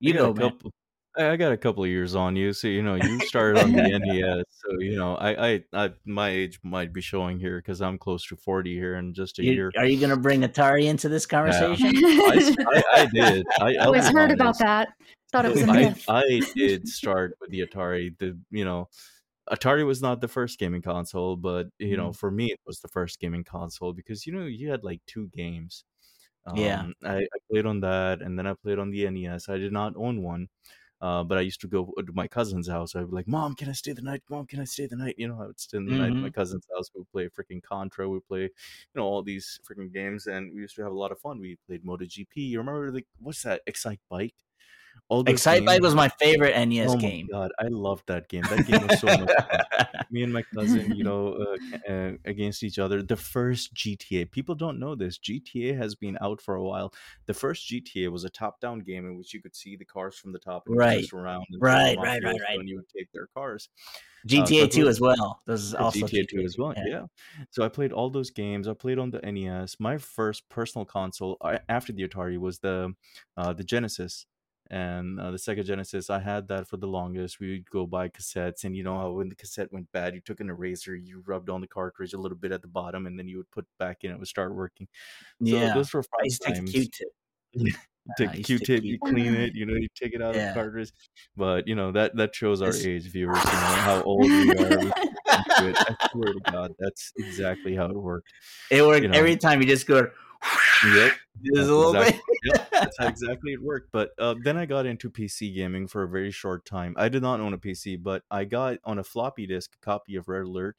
you 0.00 0.12
I 0.12 0.16
got 0.16 0.24
go, 0.24 0.30
a 0.30 0.34
couple. 0.34 0.72
I 1.16 1.30
I 1.30 1.36
got 1.36 1.52
a 1.52 1.56
couple 1.56 1.82
of 1.84 1.90
years 1.90 2.14
on 2.14 2.36
you, 2.36 2.52
so 2.52 2.68
you 2.68 2.82
know 2.82 2.94
you 2.96 3.20
started 3.26 3.62
on 3.62 3.72
the 3.72 3.82
NES. 3.98 4.44
So 4.50 4.78
you 4.80 4.96
know, 4.96 5.16
I, 5.16 5.48
I, 5.54 5.64
I 5.72 5.90
my 6.04 6.28
age 6.30 6.58
might 6.62 6.92
be 6.92 7.00
showing 7.00 7.38
here 7.38 7.58
because 7.58 7.80
I'm 7.82 7.98
close 7.98 8.26
to 8.28 8.36
forty 8.36 8.74
here 8.74 8.96
in 8.96 9.14
just 9.14 9.38
a 9.38 9.44
You- 9.44 9.52
year. 9.52 9.72
are 9.78 9.86
you 9.86 9.98
going 9.98 10.10
to 10.10 10.16
bring 10.16 10.42
Atari 10.42 10.86
into 10.86 11.08
this 11.08 11.26
conversation? 11.26 11.92
I, 11.96 12.54
I, 12.94 13.00
I 13.02 13.06
did. 13.06 13.46
I, 13.60 13.64
I 13.64 13.74
I'll 13.80 13.86
always 13.88 14.08
be 14.08 14.14
heard 14.14 14.30
about 14.30 14.58
that. 14.58 14.88
Thought 15.32 15.46
it 15.46 15.52
was 15.52 15.62
a 15.62 15.70
I, 15.70 15.72
myth. 15.72 16.04
I 16.08 16.40
did 16.54 16.86
start 16.88 17.36
with 17.40 17.50
the 17.50 17.60
Atari. 17.66 18.16
The 18.18 18.38
you 18.50 18.64
know, 18.64 18.88
Atari 19.50 19.84
was 19.86 20.00
not 20.02 20.20
the 20.20 20.28
first 20.28 20.58
gaming 20.58 20.82
console, 20.82 21.36
but 21.36 21.66
you 21.78 21.96
know, 21.96 22.10
Mm. 22.10 22.16
for 22.16 22.30
me, 22.30 22.52
it 22.52 22.60
was 22.66 22.80
the 22.80 22.88
first 22.88 23.18
gaming 23.20 23.42
console 23.44 23.92
because 23.92 24.26
you 24.26 24.32
know 24.32 24.44
you 24.44 24.70
had 24.70 24.84
like 24.84 25.00
two 25.06 25.28
games. 25.34 25.84
Yeah. 26.54 26.80
Um, 26.80 26.94
I, 27.04 27.16
I 27.22 27.26
played 27.50 27.66
on 27.66 27.80
that, 27.80 28.22
and 28.22 28.38
then 28.38 28.46
I 28.46 28.54
played 28.54 28.78
on 28.78 28.90
the 28.90 29.10
NES. 29.10 29.48
I 29.48 29.58
did 29.58 29.72
not 29.72 29.94
own 29.96 30.22
one, 30.22 30.46
uh, 31.00 31.24
but 31.24 31.38
I 31.38 31.42
used 31.42 31.60
to 31.62 31.68
go 31.68 31.92
to 32.06 32.12
my 32.12 32.28
cousin's 32.28 32.68
house. 32.68 32.94
I'd 32.94 33.08
be 33.10 33.14
like, 33.16 33.28
"Mom, 33.28 33.54
can 33.54 33.68
I 33.68 33.72
stay 33.72 33.92
the 33.92 34.02
night? 34.02 34.22
Mom, 34.30 34.46
can 34.46 34.60
I 34.60 34.64
stay 34.64 34.86
the 34.86 34.96
night?" 34.96 35.14
You 35.18 35.28
know, 35.28 35.40
I 35.42 35.46
would 35.46 35.60
stay 35.60 35.78
the 35.78 35.84
night 35.84 36.12
at 36.12 36.20
my 36.20 36.28
Mhm. 36.28 36.30
cousin's 36.30 36.66
house. 36.74 36.90
We 36.94 37.00
would 37.00 37.10
play 37.12 37.28
freaking 37.28 37.62
Contra. 37.62 38.08
We 38.08 38.16
would 38.16 38.26
play, 38.28 38.42
you 38.44 38.50
know, 38.94 39.04
all 39.04 39.22
these 39.22 39.60
freaking 39.68 39.92
games, 39.92 40.26
and 40.26 40.52
we 40.54 40.60
used 40.62 40.76
to 40.76 40.82
have 40.82 40.92
a 40.92 40.98
lot 40.98 41.12
of 41.12 41.20
fun. 41.20 41.40
We 41.40 41.56
played 41.66 41.84
MotoGP. 41.84 42.36
You 42.36 42.58
remember 42.58 42.92
like 42.92 43.06
what's 43.18 43.42
that? 43.42 43.62
Excitebike. 43.66 44.32
All 45.08 45.22
those 45.22 45.34
Excite 45.34 45.82
was 45.82 45.94
my 45.94 46.08
favorite 46.08 46.56
NES 46.66 46.68
game. 46.68 46.88
oh 46.88 46.96
game. 46.96 47.28
my 47.30 47.38
god, 47.38 47.52
I 47.60 47.68
loved 47.68 48.06
that 48.08 48.28
game. 48.28 48.42
That 48.42 48.66
game 48.66 48.86
was 48.86 48.98
so 49.00 49.06
much 49.06 49.30
fun. 49.30 49.86
Me 50.10 50.22
and 50.22 50.32
my 50.32 50.42
cousin, 50.54 50.94
you 50.94 51.04
know, 51.04 51.34
uh, 51.34 51.92
uh, 51.92 52.12
against 52.24 52.62
each 52.62 52.78
other. 52.78 53.02
The 53.02 53.16
first 53.16 53.74
GTA. 53.74 54.30
People 54.30 54.54
don't 54.54 54.78
know 54.78 54.94
this. 54.94 55.18
GTA 55.18 55.76
has 55.76 55.94
been 55.94 56.16
out 56.20 56.40
for 56.40 56.54
a 56.56 56.62
while. 56.62 56.92
The 57.26 57.34
first 57.34 57.68
GTA 57.70 58.10
was 58.10 58.24
a 58.24 58.30
top-down 58.30 58.80
game 58.80 59.06
in 59.06 59.16
which 59.18 59.32
you 59.34 59.40
could 59.42 59.54
see 59.54 59.76
the 59.76 59.84
cars 59.84 60.16
from 60.16 60.32
the 60.32 60.38
top 60.38 60.64
and 60.66 60.76
Right. 60.76 61.04
around. 61.12 61.44
And 61.52 61.60
Right, 61.62 61.90
shoot 61.90 61.94
them 61.96 61.98
off 62.00 62.04
right, 62.06 62.22
right, 62.24 62.40
right. 62.48 62.58
And 62.58 62.68
you 62.68 62.76
would 62.76 62.88
take 62.88 63.10
their 63.12 63.26
cars. 63.34 63.68
GTA 64.26 64.62
so 64.62 64.66
2 64.66 64.84
those- 64.84 64.88
as 64.96 65.00
well. 65.00 65.40
This 65.46 65.60
is 65.60 65.74
also 65.74 66.00
GTA 66.00 66.24
2 66.28 66.40
as 66.40 66.56
well. 66.58 66.74
Yeah. 66.84 67.06
So 67.50 67.62
I 67.64 67.68
played 67.68 67.92
all 67.92 68.10
those 68.10 68.30
games. 68.30 68.66
I 68.66 68.74
played 68.74 68.98
on 68.98 69.10
the 69.10 69.20
NES. 69.24 69.78
My 69.78 69.98
first 69.98 70.48
personal 70.48 70.84
console 70.84 71.36
after 71.68 71.92
the 71.92 72.08
Atari 72.08 72.38
was 72.38 72.58
the 72.58 72.94
uh, 73.36 73.52
the 73.52 73.62
Genesis. 73.64 74.26
And 74.70 75.20
uh, 75.20 75.30
the 75.30 75.36
Sega 75.36 75.64
Genesis, 75.64 76.10
I 76.10 76.18
had 76.18 76.48
that 76.48 76.66
for 76.68 76.76
the 76.76 76.88
longest. 76.88 77.38
We 77.40 77.52
would 77.52 77.70
go 77.70 77.86
buy 77.86 78.08
cassettes, 78.08 78.64
and 78.64 78.76
you 78.76 78.82
know 78.82 78.98
how 78.98 79.10
when 79.12 79.28
the 79.28 79.36
cassette 79.36 79.72
went 79.72 79.90
bad, 79.92 80.14
you 80.14 80.20
took 80.20 80.40
an 80.40 80.48
eraser, 80.50 80.96
you 80.96 81.22
rubbed 81.26 81.50
on 81.50 81.60
the 81.60 81.68
cartridge 81.68 82.14
a 82.14 82.18
little 82.18 82.38
bit 82.38 82.50
at 82.52 82.62
the 82.62 82.68
bottom, 82.68 83.06
and 83.06 83.18
then 83.18 83.28
you 83.28 83.36
would 83.36 83.50
put 83.50 83.66
back 83.78 84.02
in, 84.02 84.10
it 84.10 84.18
would 84.18 84.26
start 84.28 84.54
working. 84.54 84.88
So 85.44 85.56
Yeah. 85.56 85.74
those 85.74 85.92
were 85.92 86.02
fun 86.02 86.24
used 86.24 86.42
to 86.42 86.48
take 86.48 86.56
times. 86.56 86.72
Q-tip. 86.72 87.08
Take 88.16 88.28
I 88.28 88.32
the 88.34 88.38
used 88.38 88.48
to 88.48 88.56
Q-tip, 88.58 88.84
you 88.84 88.98
clean 89.00 89.34
it, 89.34 89.54
you 89.56 89.66
know, 89.66 89.74
you 89.74 89.88
take 90.00 90.14
it 90.14 90.22
out 90.22 90.30
of 90.30 90.36
Yeah. 90.36 90.48
the 90.52 90.54
cartridge. 90.60 90.92
But 91.36 91.66
you 91.66 91.74
know 91.74 91.90
that 91.90 92.14
that 92.16 92.36
shows 92.36 92.62
our 92.62 92.68
It's- 92.68 92.86
age, 92.86 93.10
viewers. 93.10 93.36
You 93.38 93.50
know 93.50 93.58
how 93.82 94.02
old 94.04 94.22
we 94.22 94.50
are. 94.52 94.78
We 94.78 94.86
it. 94.86 94.92
I 95.76 96.08
swear 96.12 96.32
to 96.34 96.40
God, 96.52 96.72
that's 96.78 97.12
exactly 97.18 97.74
how 97.74 97.86
it 97.86 97.96
worked. 97.96 98.28
It 98.70 98.82
worked 98.82 99.02
You 99.02 99.08
know. 99.08 99.18
every 99.18 99.36
time. 99.36 99.60
You 99.60 99.66
just 99.66 99.88
go, 99.88 100.08
Yep. 100.84 101.12
Little 101.44 101.94
exactly, 101.94 102.20
yep, 102.44 102.70
that's 102.70 102.96
how 102.98 103.06
exactly 103.08 103.52
it 103.52 103.62
worked. 103.62 103.90
But 103.92 104.10
uh, 104.18 104.34
then 104.42 104.56
I 104.56 104.64
got 104.64 104.86
into 104.86 105.10
PC 105.10 105.54
gaming 105.54 105.86
for 105.86 106.02
a 106.02 106.08
very 106.08 106.30
short 106.30 106.64
time. 106.64 106.94
I 106.96 107.10
did 107.10 107.22
not 107.22 107.40
own 107.40 107.52
a 107.52 107.58
PC, 107.58 108.02
but 108.02 108.22
I 108.30 108.44
got 108.44 108.78
on 108.84 108.98
a 108.98 109.04
floppy 109.04 109.46
disk 109.46 109.76
a 109.80 109.84
copy 109.84 110.16
of 110.16 110.28
Red 110.28 110.44
Alert, 110.44 110.76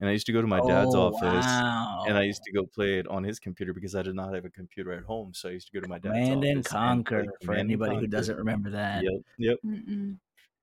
and 0.00 0.08
I 0.08 0.12
used 0.12 0.26
to 0.26 0.32
go 0.32 0.42
to 0.42 0.46
my 0.46 0.60
dad's 0.60 0.94
oh 0.94 1.08
office 1.08 1.46
wow! 1.46 2.04
and 2.06 2.18
I 2.18 2.22
used 2.22 2.42
to 2.44 2.52
go 2.52 2.66
play 2.66 2.98
it 2.98 3.08
on 3.08 3.24
his 3.24 3.38
computer 3.38 3.72
because 3.72 3.94
I 3.94 4.02
did 4.02 4.14
not 4.14 4.34
have 4.34 4.44
a 4.44 4.50
computer 4.50 4.92
at 4.92 5.04
home. 5.04 5.32
So 5.34 5.48
I 5.48 5.52
used 5.52 5.68
to 5.68 5.72
go 5.72 5.80
to 5.80 5.88
my 5.88 5.98
dad's 5.98 6.12
Command 6.12 6.44
and 6.44 6.58
office 6.58 6.72
and 6.72 7.06
Conquer 7.06 7.22
play 7.24 7.46
for 7.46 7.52
and 7.52 7.60
anybody 7.60 7.96
who 7.96 8.06
doesn't 8.06 8.36
remember 8.36 8.70
that. 8.70 9.02
Yep, 9.02 9.22
yep. 9.38 9.58
Mm-mm. 9.64 10.18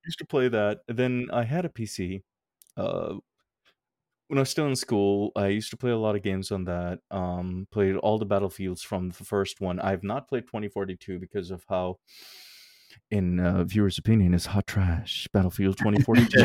used 0.06 0.20
to 0.20 0.26
play 0.26 0.48
that. 0.50 0.82
Then 0.88 1.28
I 1.34 1.44
had 1.44 1.66
a 1.66 1.70
PC. 1.70 2.22
Uh, 2.78 3.16
when 4.28 4.40
I 4.40 4.42
was 4.42 4.50
still 4.50 4.68
in 4.68 4.76
school, 4.76 5.32
I 5.36 5.48
used 5.48 5.70
to 5.70 5.78
play 5.78 5.92
a 5.92 5.98
lot 5.98 6.16
of 6.16 6.24
games 6.24 6.52
on 6.52 6.66
that. 6.66 7.00
Um, 7.12 7.68
played 7.72 7.96
all 7.98 8.18
the 8.18 8.26
battlefields 8.26 8.82
from 8.82 9.10
the 9.10 9.24
first 9.24 9.62
one. 9.62 9.80
I've 9.80 10.04
not 10.04 10.28
played 10.28 10.48
2042 10.48 11.20
because 11.20 11.52
of 11.52 11.64
how, 11.70 12.00
in 13.12 13.40
uh, 13.40 13.64
viewers' 13.66 14.00
opinion, 14.00 14.34
is 14.34 14.48
hot 14.48 14.66
trash. 14.66 15.28
Battlefield 15.32 15.78
2042 15.78 16.40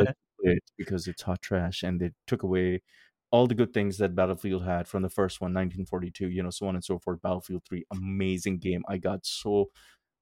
like 0.00 0.14
it 0.40 0.62
because 0.76 1.06
it's 1.08 1.22
hot 1.22 1.40
trash, 1.40 1.82
and 1.82 2.00
they 2.00 2.10
took 2.26 2.42
away 2.42 2.82
all 3.30 3.46
the 3.46 3.54
good 3.54 3.72
things 3.72 3.96
that 3.96 4.14
Battlefield 4.14 4.64
had 4.64 4.86
from 4.86 5.02
the 5.02 5.08
first 5.08 5.40
one, 5.40 5.54
1942. 5.54 6.28
You 6.28 6.42
know, 6.42 6.50
so 6.50 6.66
on 6.66 6.74
and 6.74 6.84
so 6.84 6.98
forth. 6.98 7.22
Battlefield 7.22 7.62
3, 7.66 7.84
amazing 7.92 8.58
game. 8.58 8.82
I 8.88 8.98
got 8.98 9.24
so 9.24 9.70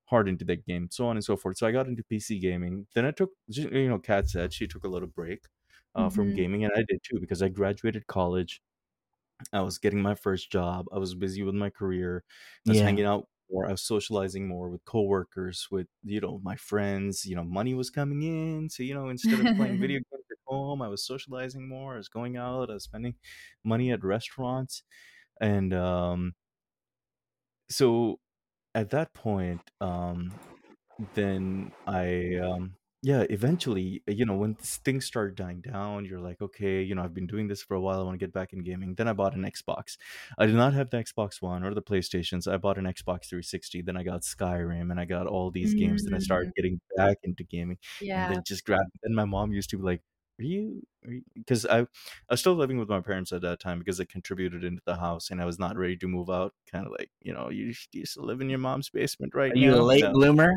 hard 0.04 0.28
into 0.28 0.44
that 0.44 0.64
game, 0.64 0.88
so 0.92 1.08
on 1.08 1.16
and 1.16 1.24
so 1.24 1.36
forth. 1.36 1.58
So 1.58 1.66
I 1.66 1.72
got 1.72 1.88
into 1.88 2.04
PC 2.04 2.40
gaming. 2.40 2.86
Then 2.94 3.04
I 3.04 3.10
took, 3.10 3.30
you 3.48 3.88
know, 3.88 3.98
Cat 3.98 4.28
said 4.28 4.52
she 4.52 4.68
took 4.68 4.84
a 4.84 4.88
little 4.88 5.08
break 5.08 5.40
uh, 5.94 6.11
from 6.11 6.32
Mhm. 6.32 6.32
gaming, 6.32 6.64
and 6.64 6.73
I 6.76 6.85
did 6.88 7.00
too 7.04 7.20
because 7.20 7.42
I 7.42 7.49
graduated 7.49 8.06
college. 8.06 8.62
I 9.52 9.62
was 9.62 9.78
getting 9.78 10.02
my 10.02 10.14
first 10.14 10.50
job. 10.52 10.87
I 10.92 10.99
was 10.99 11.14
busy 11.14 11.42
with 11.42 11.54
my 11.54 11.70
career. 11.70 12.25
I 12.68 12.70
was 12.70 12.80
Yeah. 12.80 12.82
hanging 12.82 13.04
out 13.06 13.28
more. 13.50 13.66
I 13.68 13.73
was 13.73 13.82
socializing 13.82 14.47
more 14.49 14.68
with 14.70 14.85
coworkers, 14.85 15.68
with 15.70 15.88
you 16.04 16.20
know 16.20 16.40
my 16.42 16.56
friends. 16.56 17.25
You 17.26 17.37
know, 17.37 17.44
money 17.44 17.75
was 17.75 17.90
coming 17.90 18.23
in, 18.23 18.68
so 18.70 18.82
you 18.82 18.94
know 18.94 19.09
instead 19.09 19.40
of 19.40 19.52
playing 19.56 19.78
video 19.80 19.99
games 20.00 20.25
at 20.30 20.38
home, 20.47 20.82
I 20.82 20.88
was 20.88 21.04
socializing 21.06 21.68
more. 21.68 21.94
I 21.94 21.99
was 21.99 22.09
going 22.09 22.37
out. 22.37 22.70
I 22.70 22.75
was 22.75 22.85
spending 22.85 23.16
money 23.64 23.90
at 23.92 24.04
restaurants, 24.04 24.82
and 25.40 25.75
um, 25.75 26.35
so 27.70 28.20
at 28.75 28.90
that 28.90 29.14
point, 29.14 29.70
um, 29.80 30.40
then 31.14 31.75
I 31.87 32.37
um 32.37 32.76
yeah, 33.02 33.25
eventually, 33.30 34.02
you 34.07 34.26
know, 34.26 34.37
when 34.37 34.57
s- 34.61 34.76
things 34.78 35.07
start 35.07 35.35
dying 35.35 35.62
down, 35.62 36.04
you're 36.04 36.21
like, 36.21 36.42
okay, 36.42 36.83
you 36.83 36.95
know, 36.95 37.02
I've 37.02 37.14
been 37.14 37.26
doing 37.26 37.49
this 37.49 37.62
for 37.62 37.75
a 37.75 37.80
while. 37.80 38.00
I 38.00 38.02
want 38.04 38.14
to 38.21 38.25
get 38.26 38.33
back 38.33 38.52
in 38.52 38.62
gaming. 38.62 38.95
Then 38.95 39.09
I 39.09 39.14
bought 39.14 39.35
an 39.35 39.42
Xbox. 39.45 39.97
I 40.38 40.45
did 40.47 40.54
not 40.54 40.75
have 40.75 40.90
the 40.90 40.99
Xbox 40.99 41.40
One 41.40 41.64
or 41.64 41.73
the 41.75 41.80
PlayStations. 41.83 42.50
I 42.50 42.59
bought 42.59 42.76
an 42.78 42.85
Xbox 42.85 43.26
360. 43.26 43.80
Then 43.83 43.97
I 43.97 44.02
got 44.02 44.21
Skyrim 44.23 44.90
and 44.90 45.00
I 45.00 45.07
got 45.07 45.26
all 45.26 45.50
these 45.50 45.73
games. 45.75 46.04
Then 46.04 46.14
I 46.14 46.19
Mm, 46.19 46.21
started 46.21 46.52
getting 46.54 46.80
back 46.97 47.16
into 47.23 47.42
gaming 47.42 47.78
and 48.14 48.28
yeah. 48.28 48.28
then 48.28 48.42
just 48.47 48.64
grab. 48.66 48.83
and 49.02 49.14
my 49.16 49.25
mom 49.25 49.52
used 49.52 49.71
to 49.71 49.78
be 49.78 49.83
like, 49.85 50.02
are 50.38 50.42
you, 50.45 50.87
because 51.35 51.66
I, 51.66 51.80
I 51.80 51.87
was 52.30 52.40
still 52.40 52.54
living 52.54 52.78
with 52.78 52.88
my 52.88 53.00
parents 53.00 53.33
at 53.33 53.42
that 53.42 53.61
time 53.61 53.78
because 53.78 54.00
I 54.00 54.04
contributed 54.04 54.64
into 54.64 54.83
the 54.87 54.97
house 54.97 55.30
and 55.30 55.40
I 55.40 55.45
was 55.47 55.59
not 55.59 55.76
ready 55.76 55.97
to 55.99 56.09
move 56.09 56.30
out. 56.30 56.54
Kind 56.71 56.87
of 56.87 56.92
like, 56.99 57.11
you 57.21 57.33
know, 57.33 57.50
you, 57.50 57.75
you 57.92 58.07
still 58.07 58.25
live 58.25 58.40
in 58.40 58.49
your 58.50 58.59
mom's 58.59 58.88
basement 58.90 59.35
right 59.35 59.54
Are 59.54 59.57
you 59.57 59.75
a 59.75 59.76
now. 59.76 59.83
late 59.83 60.11
No, 60.12 60.12
bloomer? 60.12 60.50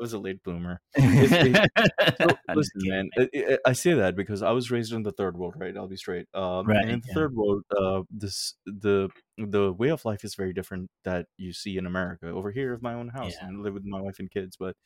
I 0.00 0.02
was 0.02 0.14
a 0.14 0.18
late 0.18 0.42
bloomer. 0.42 0.80
It's, 0.96 2.18
so 2.18 2.26
listen, 2.54 2.80
man. 2.84 3.10
I, 3.18 3.58
I 3.66 3.72
say 3.74 3.92
that 3.92 4.16
because 4.16 4.42
I 4.42 4.50
was 4.52 4.70
raised 4.70 4.94
in 4.94 5.02
the 5.02 5.12
third 5.12 5.36
world, 5.36 5.54
right? 5.58 5.76
I'll 5.76 5.88
be 5.88 5.96
straight. 5.96 6.26
Um, 6.32 6.70
and 6.70 6.90
in 6.90 7.00
the 7.00 7.08
Yeah. 7.08 7.14
third 7.14 7.34
world, 7.34 7.64
uh, 7.76 8.02
this 8.10 8.54
the 8.64 9.10
the 9.40 9.72
way 9.72 9.88
of 9.90 10.04
life 10.04 10.24
is 10.24 10.34
very 10.34 10.52
different 10.52 10.90
that 11.04 11.28
you 11.36 11.52
see 11.52 11.76
in 11.78 11.86
America. 11.86 12.28
Over 12.28 12.50
here, 12.50 12.72
of 12.74 12.82
my 12.82 12.94
own 12.94 13.08
house 13.08 13.38
Yeah. 13.38 13.40
and 13.40 13.62
live 13.62 13.74
with 13.74 13.84
my 13.84 14.00
wife 14.00 14.18
and 14.18 14.30
kids, 14.30 14.56
but 14.56 14.76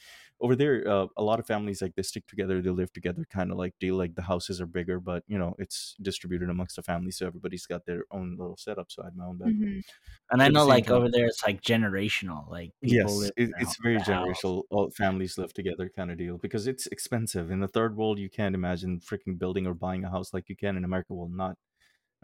over 0.40 0.54
there, 0.56 0.86
uh, 0.88 1.06
a 1.16 1.22
lot 1.22 1.40
of 1.40 1.46
families 1.46 1.82
like 1.82 1.94
they 1.94 2.02
stick 2.02 2.26
together, 2.26 2.60
they 2.62 2.70
live 2.70 2.92
together, 2.92 3.24
kind 3.30 3.50
of 3.52 3.58
like 3.58 3.74
deal. 3.80 3.96
Like 3.96 4.14
the 4.14 4.22
houses 4.22 4.60
are 4.60 4.66
bigger, 4.66 5.00
but 5.00 5.24
you 5.26 5.38
know 5.38 5.54
it's 5.58 5.96
distributed 6.02 6.50
amongst 6.50 6.76
the 6.76 6.82
family, 6.82 7.10
so 7.10 7.26
everybody's 7.26 7.66
got 7.66 7.86
their 7.86 8.04
own 8.10 8.36
little 8.36 8.56
setup. 8.56 8.90
So 8.92 9.02
I 9.02 9.06
had 9.06 9.16
my 9.16 9.26
own 9.26 9.38
bedroom. 9.38 9.54
Mhm. 9.58 9.84
And 10.30 10.42
I 10.42 10.48
know, 10.48 10.64
like 10.66 10.90
time, 10.90 10.90
over 10.90 11.08
there, 11.10 11.26
it's 11.26 11.44
like 11.44 11.60
generational. 11.62 12.48
Like 12.48 12.72
people 12.82 13.16
Yes, 13.16 13.18
live 13.18 13.32
it, 13.36 13.54
it's 13.58 13.76
very 13.82 13.98
house. 13.98 14.02
generational. 14.02 14.64
All 14.70 14.90
families 14.90 15.38
live 15.38 15.54
together 15.54 15.88
kind 15.88 16.10
of 16.10 16.18
deal 16.18 16.36
because 16.36 16.66
it's 16.66 16.86
expensive. 16.88 17.50
In 17.50 17.60
the 17.60 17.68
third 17.68 17.96
world, 17.96 18.18
you 18.18 18.28
can't 18.28 18.54
imagine 18.54 19.00
freaking 19.00 19.38
building 19.38 19.66
or 19.66 19.72
buying 19.74 20.04
a 20.04 20.10
house 20.10 20.34
like 20.34 20.48
you 20.50 20.56
can 20.56 20.76
in 20.76 20.84
America. 20.84 21.14
Well, 21.14 21.28
not 21.28 21.56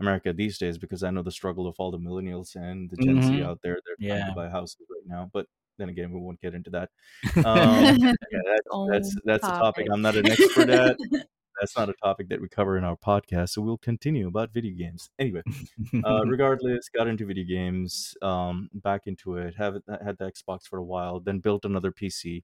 America 0.00 0.32
these 0.32 0.58
days 0.58 0.78
because 0.78 1.02
I 1.02 1.10
know 1.10 1.22
the 1.22 1.30
struggle 1.30 1.66
of 1.66 1.76
all 1.78 1.90
the 1.90 1.98
millennials 1.98 2.56
and 2.56 2.90
the 2.90 2.96
Gen 2.96 3.22
Z 3.22 3.38
hmm 3.38 3.44
out 3.44 3.58
there. 3.62 3.78
They're 3.84 4.08
trying 4.08 4.26
to 4.26 4.34
buy 4.34 4.48
houses 4.48 4.78
right 4.90 5.06
now. 5.06 5.30
But 5.32 5.46
then 5.78 5.88
again, 5.88 6.12
we 6.12 6.20
won't 6.20 6.40
get 6.40 6.54
into 6.54 6.70
that. 6.70 6.90
Um, 7.44 7.98
yeah, 8.00 8.12
that's 8.46 8.88
that's 8.90 9.16
that's 9.24 9.48
a 9.48 9.52
topic 9.52 9.86
topic. 9.86 9.86
I'm 9.92 10.02
not 10.02 10.16
an 10.16 10.30
expert 10.30 10.70
at. 10.70 10.96
That's 11.60 11.76
not 11.76 11.90
a 11.90 11.94
topic 12.02 12.30
that 12.30 12.40
we 12.40 12.48
cover 12.48 12.78
in 12.78 12.84
our 12.84 12.96
podcast. 12.96 13.50
So 13.50 13.60
we'll 13.60 13.76
continue 13.76 14.28
about 14.28 14.50
video 14.50 14.74
games. 14.74 15.10
Anyway 15.18 15.42
uh, 16.04 16.22
regardless, 16.26 16.88
got 16.88 17.08
into 17.08 17.26
video 17.26 17.44
games, 17.44 18.14
um, 18.22 18.68
back 18.74 19.02
into 19.06 19.36
it. 19.36 19.54
Have 19.56 19.76
it, 19.76 19.82
had 20.04 20.16
the 20.18 20.30
Xbox 20.30 20.64
for 20.68 20.78
a 20.78 20.84
while, 20.84 21.20
then 21.20 21.38
built 21.38 21.64
another 21.64 21.92
PC, 21.92 22.42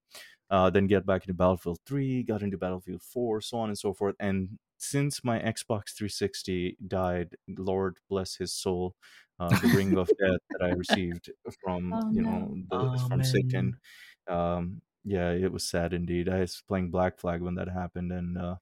uh, 0.50 0.70
then 0.70 0.86
get 0.86 1.06
back 1.06 1.22
into 1.22 1.34
Battlefield 1.34 1.78
Three, 1.86 2.22
got 2.22 2.42
into 2.42 2.58
Battlefield 2.58 3.02
Four, 3.02 3.40
so 3.40 3.58
on 3.58 3.68
and 3.68 3.78
so 3.78 3.92
forth. 3.92 4.14
And 4.20 4.58
since 4.78 5.24
my 5.24 5.38
Xbox 5.38 5.94
360 5.96 6.76
died, 6.86 7.36
Lord 7.48 7.98
bless 8.08 8.36
his 8.36 8.52
soul, 8.52 8.94
uh, 9.38 9.48
the 9.60 9.68
ring 9.68 9.96
of 9.96 10.08
death 10.20 10.40
that 10.50 10.62
I 10.62 10.70
received 10.70 11.30
from 11.62 11.92
Oh 11.92 12.10
you 12.10 12.22
know 12.22 12.56
the 12.70 12.76
oh 12.76 13.08
from 13.08 13.22
Satan. 13.22 13.78
Um, 14.28 14.82
yeah, 15.04 15.30
it 15.30 15.52
was 15.52 15.68
sad 15.68 15.92
indeed. 15.92 16.28
I 16.28 16.40
was 16.40 16.62
playing 16.66 16.90
Black 16.90 17.18
Flag 17.18 17.40
when 17.40 17.54
that 17.56 17.68
happened, 17.68 18.12
and 18.12 18.36
uh, 18.38 18.56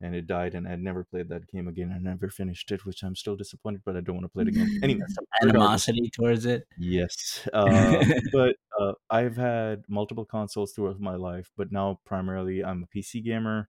and 0.00 0.14
it 0.14 0.26
died 0.26 0.54
and 0.54 0.66
I 0.66 0.70
had 0.70 0.80
never 0.80 1.04
played 1.04 1.28
that 1.30 1.48
game 1.48 1.66
again. 1.66 1.92
I 1.94 1.98
never 1.98 2.28
finished 2.28 2.70
it, 2.70 2.84
which 2.86 3.02
I'm 3.02 3.16
still 3.16 3.36
disappointed, 3.36 3.82
but 3.84 3.96
I 3.96 4.00
don't 4.00 4.16
want 4.16 4.26
to 4.26 4.28
play 4.28 4.42
it 4.42 4.48
again. 4.48 4.80
Anyway, 4.82 5.00
animosity 5.42 6.10
towards 6.10 6.46
it. 6.46 6.64
yes. 6.78 7.48
Um, 7.52 8.00
but 8.32 8.56
uh, 8.80 8.92
I've 9.10 9.36
had 9.36 9.82
multiple 9.88 10.24
consoles 10.24 10.72
throughout 10.72 11.00
my 11.00 11.16
life, 11.16 11.50
but 11.56 11.72
now 11.72 12.00
primarily 12.04 12.64
I'm 12.64 12.84
a 12.84 12.96
PC 12.96 13.24
gamer. 13.24 13.68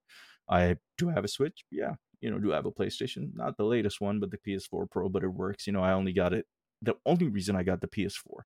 I 0.50 0.77
do 0.98 1.10
have 1.10 1.24
a 1.24 1.27
Switch, 1.27 1.65
yeah. 1.72 1.94
You 2.22 2.32
know, 2.32 2.39
do 2.39 2.51
I 2.51 2.56
have 2.56 2.65
a 2.65 2.72
PlayStation? 2.72 3.34
Not 3.36 3.56
the 3.58 3.63
latest 3.63 4.01
one, 4.01 4.20
but 4.20 4.32
the 4.32 4.38
PS4 4.38 4.89
Pro, 4.89 5.08
but 5.08 5.24
it 5.24 5.29
works. 5.29 5.68
You 5.68 5.74
know, 5.74 5.82
I 5.82 5.94
only 5.94 6.12
got 6.12 6.34
it. 6.34 6.46
The 6.82 6.96
only 7.06 7.27
reason 7.29 7.56
I 7.56 7.63
got 7.63 7.82
the 7.82 7.88
PS4 7.88 8.41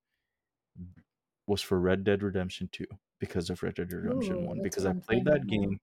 was 1.48 1.62
for 1.62 1.79
Red 1.79 2.03
Dead 2.03 2.24
Redemption 2.24 2.69
2 2.72 2.86
because 3.19 3.50
of 3.50 3.63
Red 3.63 3.75
Dead 3.75 3.91
Redemption 3.91 4.38
Ooh, 4.38 4.48
1 4.48 4.62
because 4.63 4.86
I 4.86 4.93
played 4.93 5.25
that 5.25 5.48
game 5.48 5.79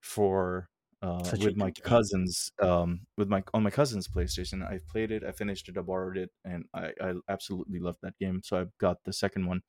for 0.00 0.68
uh 1.00 1.20
with 1.40 1.56
my 1.56 1.70
cousins 1.70 2.50
um 2.60 3.00
with 3.16 3.28
my 3.28 3.42
on 3.54 3.62
my 3.62 3.70
cousin's 3.70 4.08
PlayStation. 4.08 4.64
I 4.64 4.80
played 4.88 5.10
it, 5.10 5.22
I 5.24 5.32
finished 5.32 5.68
it, 5.68 5.78
I 5.78 5.80
borrowed 5.82 6.16
it, 6.16 6.30
and 6.44 6.64
I 6.74 6.90
I 7.00 7.14
absolutely 7.28 7.78
loved 7.78 7.98
that 8.02 8.18
game. 8.18 8.40
So 8.44 8.60
I 8.60 8.66
got 8.80 8.98
the 9.04 9.12
second 9.12 9.46
one 9.46 9.62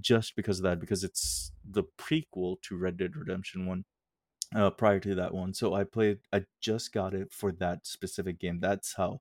just 0.00 0.36
because 0.36 0.58
of 0.58 0.64
that 0.64 0.80
because 0.80 1.04
it's 1.04 1.52
the 1.68 1.84
prequel 1.98 2.56
to 2.62 2.76
Red 2.76 2.96
Dead 2.96 3.16
Redemption 3.16 3.66
1 3.66 3.84
uh 4.54 4.70
prior 4.70 5.00
to 5.00 5.14
that 5.16 5.34
one. 5.34 5.54
So 5.54 5.74
I 5.74 5.84
played 5.84 6.18
I 6.32 6.44
just 6.60 6.92
got 6.92 7.14
it 7.14 7.32
for 7.32 7.52
that 7.52 7.86
specific 7.86 8.38
game. 8.38 8.60
That's 8.60 8.94
how 8.94 9.20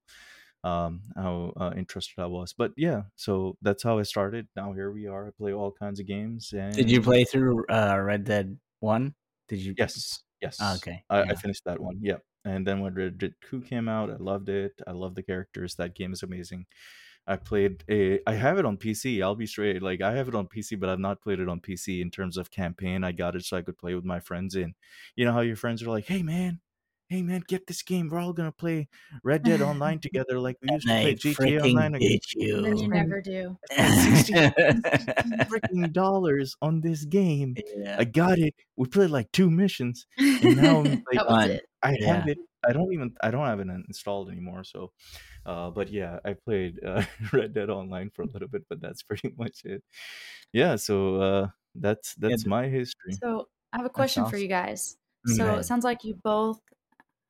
um 0.63 1.01
how 1.15 1.53
uh, 1.57 1.73
interested 1.75 2.21
I 2.21 2.27
was. 2.27 2.53
But 2.53 2.71
yeah, 2.77 3.03
so 3.15 3.57
that's 3.61 3.83
how 3.83 3.99
I 3.99 4.03
started. 4.03 4.47
Now 4.55 4.73
here 4.73 4.91
we 4.91 5.07
are. 5.07 5.27
I 5.27 5.31
play 5.37 5.53
all 5.53 5.71
kinds 5.71 5.99
of 5.99 6.07
games 6.07 6.53
And... 6.53 6.73
Did 6.73 6.89
you 6.89 7.01
play 7.01 7.23
through 7.23 7.65
uh, 7.67 7.99
Red 7.99 8.23
Dead 8.23 8.57
One? 8.79 9.15
Did 9.47 9.59
you? 9.59 9.73
Yes, 9.77 10.23
yes. 10.41 10.59
okay. 10.77 11.03
I, 11.09 11.21
I 11.21 11.35
finished 11.35 11.63
that 11.65 11.79
one. 11.79 11.99
Yep. 12.01 12.21
And 12.47 12.65
then 12.65 12.79
when 12.79 12.93
Red 12.93 13.17
Dead 13.17 13.33
2 13.49 13.61
came 13.61 13.89
out, 13.89 14.09
I 14.09 14.15
loved 14.15 14.47
it. 14.47 14.71
I 14.87 14.91
love 14.91 15.15
the 15.15 15.23
characters. 15.23 15.75
That 15.75 15.95
game 15.95 16.13
is 16.13 16.23
amazing. 16.23 16.65
I 17.27 17.35
played 17.37 17.83
a 17.89 18.19
I 18.27 18.33
have 18.33 18.57
it 18.57 18.65
on 18.65 18.77
PC. 18.77 19.21
I'll 19.21 19.35
be 19.35 19.47
straight. 19.47 19.81
Like 19.83 20.01
I 20.01 20.13
have 20.13 20.27
it 20.29 20.35
on 20.35 20.47
PC, 20.47 20.75
but 20.75 20.89
I've 20.89 20.99
not 20.99 21.21
played 21.21 21.39
it 21.39 21.49
on 21.49 21.59
PC 21.59 22.01
in 22.01 22.09
terms 22.11 22.37
of 22.37 22.51
campaign. 22.51 23.03
I 23.03 23.11
got 23.11 23.35
it 23.35 23.43
so 23.45 23.57
I 23.57 23.61
could 23.61 23.77
play 23.77 23.95
with 23.95 24.05
my 24.05 24.19
friends 24.19 24.55
and 24.55 24.75
you 25.15 25.25
know 25.25 25.33
how 25.33 25.41
your 25.41 25.55
friends 25.57 25.83
are 25.83 25.89
like, 25.89 26.05
"Hey 26.05 26.23
man, 26.23 26.61
hey 27.09 27.21
man, 27.23 27.43
get 27.47 27.67
this 27.67 27.81
game. 27.83 28.09
We're 28.09 28.19
all 28.19 28.33
going 28.33 28.49
to 28.49 28.55
play 28.55 28.87
Red 29.23 29.43
Dead 29.43 29.61
Online 29.61 29.99
together 30.01 30.39
like 30.39 30.57
we 30.61 30.69
And 30.69 30.75
used 30.75 30.87
to 30.89 30.95
play 30.95 31.13
they 31.13 31.15
GTA 31.15 31.59
freaking 31.59 31.63
Online 31.63 31.95
again." 31.95 31.99
beat 32.09 32.23
And 32.49 32.63
then 32.63 32.77
you 32.77 32.87
you. 32.87 32.89
never 32.89 33.21
do. 33.21 33.57
60 33.69 34.33
freaking 35.49 35.91
dollars 35.93 36.55
on 36.61 36.81
this 36.81 37.05
game. 37.05 37.59
yeah. 37.75 37.97
I 37.97 38.05
got 38.05 38.39
it. 38.39 38.55
We 38.75 38.87
played 38.87 39.09
like 39.11 39.31
two 39.31 39.49
missions 39.49 40.05
and 40.41 40.55
now 40.55 40.79
I'm 40.79 41.03
like 41.11 41.15
that 41.15 41.27
was 41.27 41.45
it. 41.45 41.65
I 41.83 41.95
Yeah. 41.99 42.07
have 42.15 42.27
it. 42.27 42.39
I 42.67 42.73
don't 42.73 42.93
even. 42.93 43.15
I 43.21 43.31
don't 43.31 43.45
have 43.45 43.59
it 43.59 43.67
installed 43.69 44.29
anymore. 44.29 44.63
So, 44.63 44.93
uh, 45.45 45.71
but 45.71 45.89
yeah, 45.91 46.19
I 46.25 46.33
played 46.33 46.83
uh, 46.83 47.03
Red 47.33 47.53
Dead 47.53 47.69
Online 47.69 48.09
for 48.11 48.23
a 48.23 48.27
little 48.27 48.47
bit, 48.49 48.65
but 48.69 48.81
that's 48.81 49.03
pretty 49.09 49.33
much 49.37 49.65
it. 49.65 49.83
Yeah. 50.53 50.75
So 50.77 51.17
uh, 51.21 51.47
that's 51.75 52.15
that's 52.15 52.45
th- 52.45 52.47
my 52.47 52.67
history. 52.67 53.21
So 53.21 53.49
I 53.73 53.77
have 53.77 53.85
a 53.85 53.89
question 53.89 54.25
for 54.25 54.37
you 54.37 54.47
guys. 54.47 54.97
So 55.25 55.43
ahead. 55.45 55.57
it 55.57 55.65
sounds 55.65 55.83
like 55.83 56.03
you 56.03 56.15
both 56.15 56.61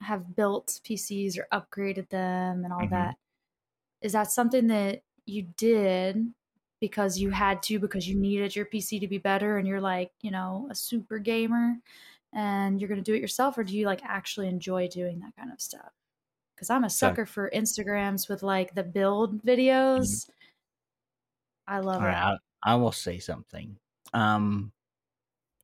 have 0.01 0.35
built 0.35 0.81
PCs 0.83 1.37
or 1.37 1.47
upgraded 1.53 2.09
them 2.09 2.65
and 2.65 2.73
all 2.73 2.87
Mhm. 2.87 2.89
that. 2.89 3.17
Is 4.01 4.13
that 4.13 4.31
something 4.31 4.67
that 4.67 5.03
you 5.25 5.43
did 5.57 6.33
because 6.79 7.19
you 7.19 7.31
had 7.31 7.63
to 7.63 7.79
because 7.79 8.07
you 8.07 8.15
needed 8.19 8.55
your 8.55 8.65
PC 8.65 8.99
to 8.99 9.07
be 9.07 9.17
better 9.19 9.57
and 9.57 9.67
you're 9.67 9.81
like, 9.81 10.13
you 10.21 10.31
know, 10.31 10.67
a 10.71 10.75
super 10.75 11.19
gamer 11.19 11.77
and 12.37 12.81
you're 12.81 12.89
going 12.89 13.03
to 13.03 13.11
do 13.11 13.15
it 13.15 13.21
yourself 13.21 13.57
or 13.59 13.65
do 13.65 13.77
you 13.77 13.87
like 13.87 14.01
actually 14.05 14.47
enjoy 14.49 14.87
doing 14.89 15.19
that 15.21 15.35
kind 15.37 15.51
of 15.51 15.61
stuff? 15.61 15.93
Cuz 16.57 16.69
I'm 16.69 16.85
a 16.85 16.89
sucker 16.91 17.25
for 17.25 17.51
Instagrams 17.53 18.29
with 18.29 18.43
like 18.43 18.75
the 18.75 18.83
build 18.85 19.43
videos. 19.43 20.29
I 21.67 21.79
love 21.79 22.01
All 22.01 22.07
it. 22.07 22.09
right, 22.09 22.37
I, 22.63 22.71
I 22.71 22.75
will 22.75 22.91
say 22.91 23.19
something. 23.19 23.77
Um, 24.13 24.71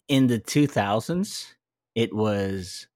in 0.07 0.27
the 0.27 0.39
2000s, 0.39 1.55
it 1.95 2.13
was 2.13 2.87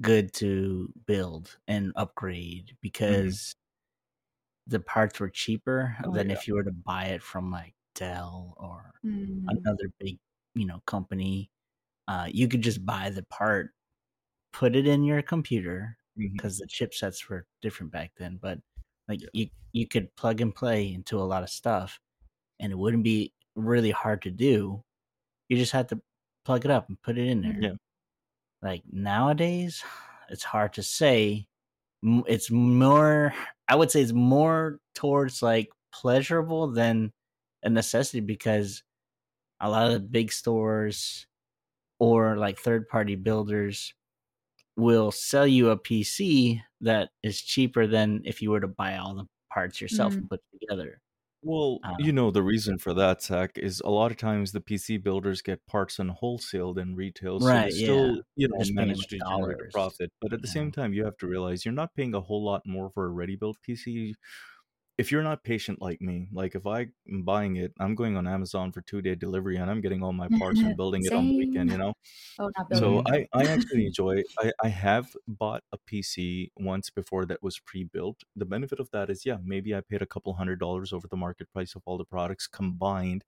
good 0.00 0.32
to 0.34 0.92
build 1.06 1.58
and 1.68 1.92
upgrade 1.96 2.76
because 2.82 3.54
the 4.66 4.80
parts 4.80 5.18
were 5.20 5.30
cheaper 5.30 5.96
Oh, 6.04 6.12
than 6.12 6.30
yeah. 6.30 6.34
if 6.34 6.46
you 6.46 6.54
were 6.54 6.64
to 6.64 6.72
buy 6.72 7.06
it 7.06 7.22
from 7.22 7.50
like 7.50 7.74
Dell 7.94 8.54
or 8.58 8.92
Mm. 9.04 9.48
another 9.48 9.88
big, 9.98 10.18
you 10.54 10.66
know, 10.66 10.80
company. 10.86 11.50
Uh, 12.08 12.28
you 12.32 12.48
could 12.48 12.62
just 12.62 12.86
buy 12.86 13.10
the 13.10 13.24
part, 13.24 13.72
put 14.52 14.76
it 14.76 14.86
in 14.88 15.04
your 15.04 15.22
computer 15.22 15.98
because 16.32 16.58
the 16.58 16.66
chipsets 16.68 17.28
were 17.28 17.46
different 17.62 17.92
back 17.92 18.12
then. 18.18 18.38
But 18.42 18.60
like 19.08 19.22
Yeah. 19.22 19.28
you, 19.34 19.48
you 19.72 19.88
could 19.88 20.14
plug 20.16 20.40
and 20.42 20.54
play 20.54 20.92
into 20.92 21.18
a 21.20 21.24
lot 21.24 21.44
of 21.44 21.50
stuff, 21.50 22.00
and 22.60 22.72
it 22.72 22.78
wouldn't 22.78 23.04
be 23.04 23.34
really 23.56 23.92
hard 23.92 24.22
to 24.22 24.30
do. 24.32 24.84
You 25.48 25.58
just 25.58 25.72
had 25.72 25.88
to 25.90 26.02
plug 26.44 26.64
it 26.66 26.70
up 26.72 26.88
and 26.88 27.00
put 27.02 27.18
it 27.18 27.28
in 27.28 27.42
there. 27.42 27.58
Yeah. 27.60 27.74
Like 28.62 28.82
nowadays, 28.90 29.84
it's 30.30 30.44
hard 30.44 30.74
to 30.74 30.82
say. 30.82 31.46
It's 32.04 32.50
more, 32.50 33.34
I 33.68 33.76
would 33.76 33.90
say, 33.90 34.02
it's 34.02 34.12
more 34.12 34.80
towards 34.94 35.42
like 35.42 35.70
pleasurable 35.92 36.68
than 36.72 37.12
a 37.64 37.70
necessity 37.70 38.20
because 38.20 38.84
a 39.60 39.70
lot 39.70 39.88
of 39.88 39.94
the 39.94 40.00
big 40.00 40.32
stores 40.32 41.27
or 41.98 42.36
like 42.38 42.58
third 42.58 42.88
party 42.88 43.16
builders 43.16 43.94
will 44.76 45.10
sell 45.12 45.46
you 45.46 45.70
a 45.70 45.78
PC 45.78 46.62
that 46.82 47.10
is 47.22 47.42
cheaper 47.42 47.86
than 47.86 48.22
if 48.24 48.42
you 48.42 48.50
were 48.50 48.60
to 48.60 48.68
buy 48.68 48.96
all 48.98 49.14
the 49.14 49.26
parts 49.52 49.80
yourself 49.80 50.16
Mm. 50.16 50.20
and 50.20 50.30
put 50.30 50.42
together. 50.52 51.02
Well, 51.42 51.84
Uh, 51.84 51.92
you 51.96 52.12
know, 52.12 52.30
the 52.32 52.42
reason 52.42 52.78
for 52.78 52.92
that, 52.94 53.22
Zach, 53.22 53.56
is 53.58 53.80
a 53.80 53.90
lot 53.90 54.10
of 54.10 54.16
times 54.16 54.50
the 54.52 54.60
PC 54.60 54.96
builders 54.96 55.40
get 55.40 55.64
parts 55.66 56.00
on 56.00 56.08
wholesale 56.08 56.74
than 56.74 56.96
retail. 56.96 57.40
So 57.40 57.58
Right, 57.58 57.68
they 57.68 57.70
yeah. 57.74 58.16
still, 58.16 58.22
you 58.34 58.48
know, 58.48 58.58
Just 58.58 58.72
manage 58.74 58.98
like, 58.98 59.08
to 59.08 59.20
generate 59.20 59.60
a 59.60 59.64
profit. 59.72 60.12
But 60.20 60.32
at 60.32 60.40
the 60.42 60.48
Yeah. 60.48 60.48
same 60.48 60.72
time, 60.72 60.92
you 60.92 61.04
have 61.04 61.16
to 61.18 61.28
realize 61.28 61.64
you're 61.64 61.72
not 61.74 61.94
paying 61.94 62.12
a 62.14 62.20
whole 62.20 62.44
lot 62.44 62.62
more 62.66 62.90
for 62.90 63.06
a 63.06 63.10
ready 63.10 63.36
built 63.36 63.58
PC. 63.62 64.14
If 64.98 65.12
you're 65.12 65.22
not 65.22 65.44
patient 65.44 65.80
like 65.80 66.00
me, 66.00 66.28
like 66.32 66.56
if 66.56 66.66
I'm 66.66 66.92
buying 67.22 67.56
it, 67.56 67.72
I'm 67.78 67.94
going 67.94 68.16
on 68.16 68.26
Amazon 68.26 68.72
for 68.72 68.80
two 68.82 69.00
day 69.00 69.14
delivery 69.14 69.56
and 69.56 69.70
I'm 69.70 69.80
getting 69.80 70.02
all 70.02 70.12
my 70.12 70.28
parts 70.28 70.64
and 70.64 70.76
building 70.76 71.04
it 71.04 71.14
on 71.14 71.28
the 71.28 71.34
weekend, 71.34 71.70
you 71.70 71.78
know? 71.78 71.94
Oh, 72.38 72.50
not 72.56 72.68
building. 72.68 72.88
So 72.88 73.02
I, 73.06 73.26
I 73.32 73.46
actually 73.46 73.86
enjoy 73.86 74.24
I, 74.38 74.52
I 74.62 74.68
have 74.68 75.16
bought 75.28 75.64
a 75.72 75.78
PC 75.78 76.52
once 76.56 76.90
before 76.90 77.26
that 77.26 77.42
was 77.42 77.58
pre-built. 77.60 78.22
The 78.36 78.44
benefit 78.46 78.80
of 78.80 78.90
that 78.90 79.10
is 79.10 79.24
yeah, 79.24 79.38
maybe 79.42 79.74
I 79.74 79.80
paid 79.82 80.02
a 80.02 80.06
couple 80.06 80.34
hundred 80.34 80.60
dollars 80.60 80.92
over 80.92 81.08
the 81.08 81.16
market 81.16 81.52
price 81.52 81.74
of 81.76 81.82
all 81.86 81.98
the 81.98 82.04
products 82.04 82.46
combined, 82.46 83.24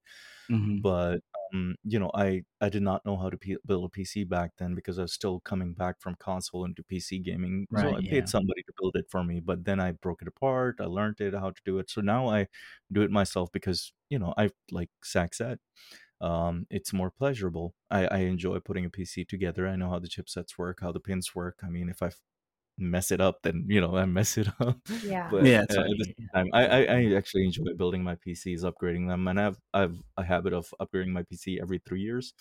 Mhm. 0.49 0.83
but 0.83 1.23
um, 1.53 1.77
you 1.85 1.99
know, 1.99 2.11
I 2.15 2.43
I 2.61 2.69
did 2.69 2.83
not 2.83 3.05
know 3.05 3.17
how 3.17 3.31
to 3.31 3.37
p- 3.37 3.57
build 3.67 3.85
a 3.85 3.89
PC 3.89 4.29
back 4.29 4.53
then 4.59 4.75
because 4.75 4.99
I 4.99 5.03
was 5.03 5.13
still 5.13 5.41
coming 5.41 5.75
back 5.75 6.01
from 6.01 6.17
console 6.19 6.65
into 6.65 6.83
PC 6.83 7.23
gaming. 7.25 7.67
So 7.77 7.97
I 7.97 8.01
yeah. 8.01 8.11
paid 8.11 8.29
somebody 8.29 8.63
to 8.63 8.73
build 8.81 8.97
it 8.97 9.07
for 9.11 9.25
me, 9.25 9.41
but 9.41 9.65
then 9.65 9.81
I 9.81 9.93
broke 9.93 10.23
it 10.23 10.29
apart. 10.29 10.77
I 10.81 10.85
learned 10.85 11.21
it 11.21 11.35
how 11.35 11.51
to 11.51 11.61
do 11.65 11.79
it. 11.79 11.91
So 11.91 12.01
now 12.01 12.29
I 12.29 12.47
do 12.93 13.03
it 13.03 13.11
myself 13.11 13.51
because 13.53 13.93
you 14.09 14.19
know 14.19 14.35
I 14.37 14.51
like 14.71 14.91
Zach 15.05 15.35
said 15.35 15.59
um, 16.21 16.67
it's 16.71 16.93
more 16.93 17.11
pleasurable. 17.11 17.75
I, 17.91 18.07
I 18.07 18.19
enjoy 18.19 18.59
putting 18.61 18.85
a 18.85 18.91
PC 18.91 19.27
together. 19.27 19.67
I 19.67 19.77
know 19.77 19.89
how 19.89 19.99
the 19.99 20.09
chipsets 20.09 20.59
work, 20.59 20.79
how 20.83 20.93
the 20.93 21.01
pins 21.01 21.35
work. 21.35 21.59
I 21.63 21.71
mean, 21.71 21.89
if 21.89 22.03
I 22.03 22.11
mess 22.81 23.11
it 23.11 23.21
up, 23.21 23.43
then 23.43 23.67
you 23.69 23.81
know 23.81 23.97
I 23.97 24.07
mess 24.07 24.39
it 24.39 24.49
up. 24.61 24.79
Yeah. 24.89 25.31
But 25.31 25.45
Yeah, 25.47 25.61
uh, 25.61 25.65
it's 25.65 25.77
at 25.77 25.85
the 25.99 26.05
same 26.19 26.29
time, 26.35 26.47
I, 26.53 26.67
I 26.67 26.81
I 26.99 27.15
actually 27.17 27.45
enjoy 27.45 27.75
building 27.77 28.03
my 28.05 28.17
PCs, 28.17 28.63
upgrading 28.63 29.09
them, 29.09 29.29
and 29.29 29.41
I've 29.41 29.61
I've 29.75 30.03
a 30.17 30.25
habit 30.25 30.53
of 30.53 30.73
upgrading 30.81 31.13
my 31.13 31.23
PC 31.23 31.61
every 31.61 31.79
three 31.79 32.01
years. 32.03 32.35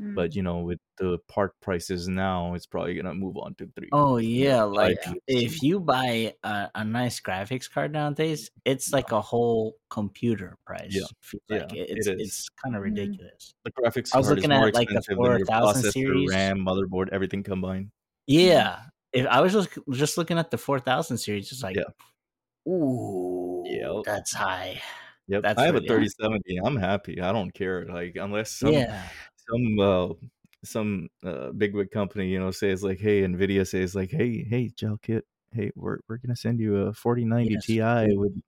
Mm. 0.00 0.14
But 0.14 0.34
you 0.36 0.42
know, 0.42 0.60
with 0.60 0.78
the 0.98 1.18
part 1.28 1.58
prices 1.60 2.06
now, 2.08 2.54
it's 2.54 2.66
probably 2.66 2.94
gonna 2.94 3.14
move 3.14 3.36
on 3.36 3.54
to 3.56 3.66
three. 3.74 3.88
Oh 3.92 4.18
yeah, 4.18 4.62
like 4.62 4.98
years. 5.06 5.18
if 5.26 5.62
you 5.62 5.80
buy 5.80 6.34
a, 6.44 6.70
a 6.74 6.84
nice 6.84 7.20
graphics 7.20 7.68
card 7.70 7.92
nowadays, 7.92 8.50
it's 8.64 8.92
like 8.92 9.10
a 9.12 9.20
whole 9.20 9.76
computer 9.90 10.56
price. 10.64 10.94
Yeah, 10.94 11.06
Feels 11.22 11.42
yeah, 11.48 11.58
like 11.62 11.72
it- 11.72 11.90
it 11.90 11.98
it's 11.98 12.06
it's 12.06 12.48
kind 12.62 12.76
of 12.76 12.82
Mhm. 12.82 12.84
ridiculous. 12.84 13.54
the 13.64 13.72
graphics 13.72 14.14
I 14.14 14.18
was 14.18 14.26
card 14.26 14.38
is 14.38 14.44
looking 14.44 14.50
more 14.50 14.68
at, 14.68 14.74
like, 14.74 14.88
the 14.88 14.98
expensive 14.98 15.20
than 15.22 15.34
your 15.36 15.46
4000 15.46 15.82
processor, 15.82 15.92
series. 15.92 16.30
RAM, 16.30 16.58
motherboard, 16.60 17.08
everything 17.10 17.42
combined. 17.42 17.90
Yeah, 18.26 18.84
if 19.12 19.26
I 19.26 19.40
was 19.40 19.52
just 19.52 19.70
just 19.90 20.18
looking 20.18 20.38
at 20.38 20.50
the 20.50 20.58
four 20.58 20.80
thousand 20.80 21.18
series, 21.18 21.50
it's 21.52 21.62
like, 21.62 21.76
Yeah. 21.76 22.72
ooh, 22.72 23.62
Yep. 23.66 24.04
that's 24.04 24.34
high. 24.34 24.80
Yep, 25.28 25.42
That's 25.42 25.58
I 25.60 25.66
have 25.66 25.74
a 25.74 25.80
really 25.80 25.88
high. 25.88 25.94
3070. 25.96 26.56
I'm 26.64 26.76
happy. 26.76 27.20
I 27.20 27.32
don't 27.32 27.52
care. 27.52 27.84
Like 27.84 28.16
unless 28.16 28.50
some 28.52 28.72
yeah, 28.72 29.08
some 29.48 29.78
uh 29.78 30.08
some 30.64 31.08
uh 31.24 31.50
bigwig 31.52 31.90
company, 31.90 32.28
you 32.28 32.38
know, 32.40 32.50
says 32.50 32.82
like, 32.82 32.98
hey, 32.98 33.22
Nvidia 33.22 33.66
says 33.66 33.94
like, 33.94 34.10
hey, 34.10 34.42
hey, 34.48 34.70
gel 34.74 34.96
kit, 35.02 35.26
hey, 35.52 35.70
we're 35.76 35.98
we're 36.08 36.16
gonna 36.16 36.34
send 36.36 36.60
you 36.60 36.76
a 36.76 36.92
4090 36.94 37.52
Yes, 37.54 37.66
Ti 37.66 38.16
with 38.16 38.40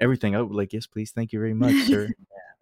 everything. 0.00 0.34
I 0.34 0.42
would 0.42 0.54
like, 0.56 0.72
yes, 0.72 0.86
please, 0.86 1.12
thank 1.12 1.32
you 1.32 1.38
very 1.38 1.54
much, 1.54 1.76
sir. 1.86 2.08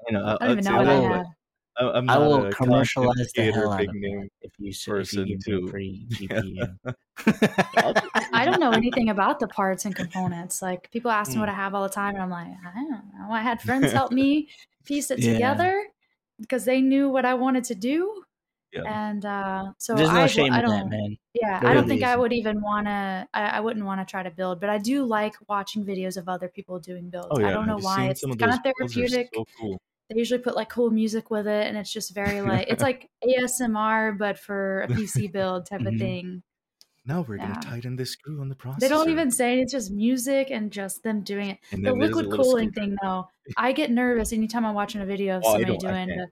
You 0.08 0.18
know, 0.18 0.36
I 0.40 0.46
don't 0.48 0.58
even 0.58 0.66
I'd 0.66 0.70
know 0.72 0.78
what 0.78 0.88
I 0.88 0.92
I 0.92 0.94
that, 0.96 1.00
will- 1.02 1.12
have. 1.14 1.22
but 1.22 1.26
I, 1.28 1.32
I'm 1.78 2.10
I 2.10 2.18
will 2.18 2.46
a 2.46 2.50
commercialize 2.52 3.16
the 3.16 3.30
creator, 3.34 3.60
hell 3.60 3.72
out 3.72 3.84
of 3.84 3.94
name. 3.94 4.28
if 4.42 4.52
you 4.58 4.68
s- 4.70 4.76
if 4.82 4.86
you 4.88 4.92
person 4.92 5.24
give 5.26 5.38
me 5.46 5.60
to- 5.62 5.68
free 5.68 6.06
Yeah. 6.20 6.40
GPU. 6.40 6.94
I 8.32 8.44
don't 8.44 8.60
know 8.60 8.70
anything 8.82 9.08
about 9.08 9.40
the 9.40 9.48
parts 9.48 9.84
and 9.84 9.94
components. 9.94 10.60
Like 10.62 10.90
people 10.90 11.10
ask 11.10 11.30
me 11.30 11.36
Mm. 11.36 11.40
what 11.40 11.48
I 11.48 11.54
have 11.54 11.74
all 11.74 11.82
the 11.82 11.88
time, 11.88 12.14
and 12.14 12.22
I'm 12.22 12.30
like, 12.30 12.48
I 12.48 12.74
don't 12.74 12.90
know. 12.90 13.30
I 13.30 13.40
had 13.42 13.60
friends 13.62 13.92
help 13.92 14.12
me 14.12 14.48
piece 14.84 15.10
it 15.10 15.18
Yeah. 15.20 15.32
together 15.34 15.84
because 16.40 16.64
they 16.64 16.80
knew 16.80 17.08
what 17.08 17.24
I 17.24 17.34
wanted 17.34 17.64
to 17.64 17.74
do, 17.74 18.22
Yeah. 18.72 18.82
and 18.86 19.24
uh, 19.24 19.72
so 19.78 19.94
There's 19.94 20.10
no 20.10 20.22
I, 20.22 20.26
shame 20.26 20.52
I 20.52 20.58
in 20.60 20.64
don't. 20.66 20.78
that, 20.78 20.88
man. 20.90 21.16
Yeah, 21.34 21.60
There 21.60 21.70
I 21.70 21.74
don't 21.74 21.84
really 21.84 21.96
think 21.96 22.02
I 22.04 22.10
isn't. 22.10 22.20
would 22.20 22.32
even 22.34 22.60
want 22.60 22.86
to. 22.86 23.26
I, 23.32 23.42
I 23.56 23.60
wouldn't 23.60 23.86
want 23.86 24.00
to 24.06 24.10
try 24.10 24.22
to 24.22 24.30
build, 24.30 24.60
but 24.60 24.68
I 24.68 24.78
do 24.78 25.04
like 25.04 25.34
watching 25.48 25.84
videos 25.86 26.16
of 26.16 26.28
other 26.28 26.48
people 26.48 26.78
doing 26.80 27.08
builds. 27.08 27.28
Oh 27.30 27.40
yeah, 27.40 27.48
I 27.48 27.52
don't 27.52 27.66
know 27.66 27.76
have 27.76 27.84
why. 27.84 28.08
It's 28.08 28.20
some 28.20 28.34
kind 28.36 28.52
of 28.52 28.58
therapeutic. 28.62 29.30
So 29.34 29.44
cool. 29.58 29.80
They 30.12 30.18
usually 30.18 30.40
put 30.42 30.56
like 30.56 30.68
cool 30.68 30.90
music 30.90 31.30
with 31.30 31.46
it, 31.46 31.66
and 31.66 31.76
it's 31.76 31.92
just 31.92 32.14
very 32.14 32.40
like 32.42 32.68
it's 32.68 32.82
like 32.82 33.08
ASMR, 33.24 34.16
but 34.18 34.38
for 34.38 34.82
a 34.82 34.88
PC 34.88 35.32
build 35.32 35.66
type 35.66 35.80
of 35.80 35.94
Mhm. 35.94 35.98
thing. 35.98 36.42
Now 37.04 37.22
we're 37.26 37.36
Yeah. 37.36 37.48
gonna 37.48 37.60
tighten 37.60 37.96
this 37.96 38.12
screw 38.12 38.40
on 38.40 38.48
the 38.48 38.54
processor. 38.54 38.78
They 38.78 38.88
don't 38.88 39.10
even 39.10 39.30
say 39.30 39.58
it, 39.58 39.62
it's 39.62 39.72
just 39.72 39.90
music 39.90 40.50
and 40.52 40.70
just 40.70 41.02
them 41.02 41.22
doing 41.22 41.50
it. 41.50 41.58
The 41.72 41.78
then 41.78 41.98
there's 41.98 42.10
a 42.12 42.14
liquid 42.16 42.30
cooling 42.40 42.68
screwdriver. 42.70 42.90
thing, 42.90 42.96
though, 43.02 43.26
I 43.56 43.72
get 43.72 43.90
nervous 43.90 44.32
anytime 44.32 44.64
I'm 44.64 44.74
watching 44.74 45.00
a 45.00 45.06
video 45.06 45.36
of 45.38 45.42
Oh, 45.44 45.52
somebody 45.52 45.76
don't- 45.78 45.80
doing 45.80 46.08
can't. 46.16 46.30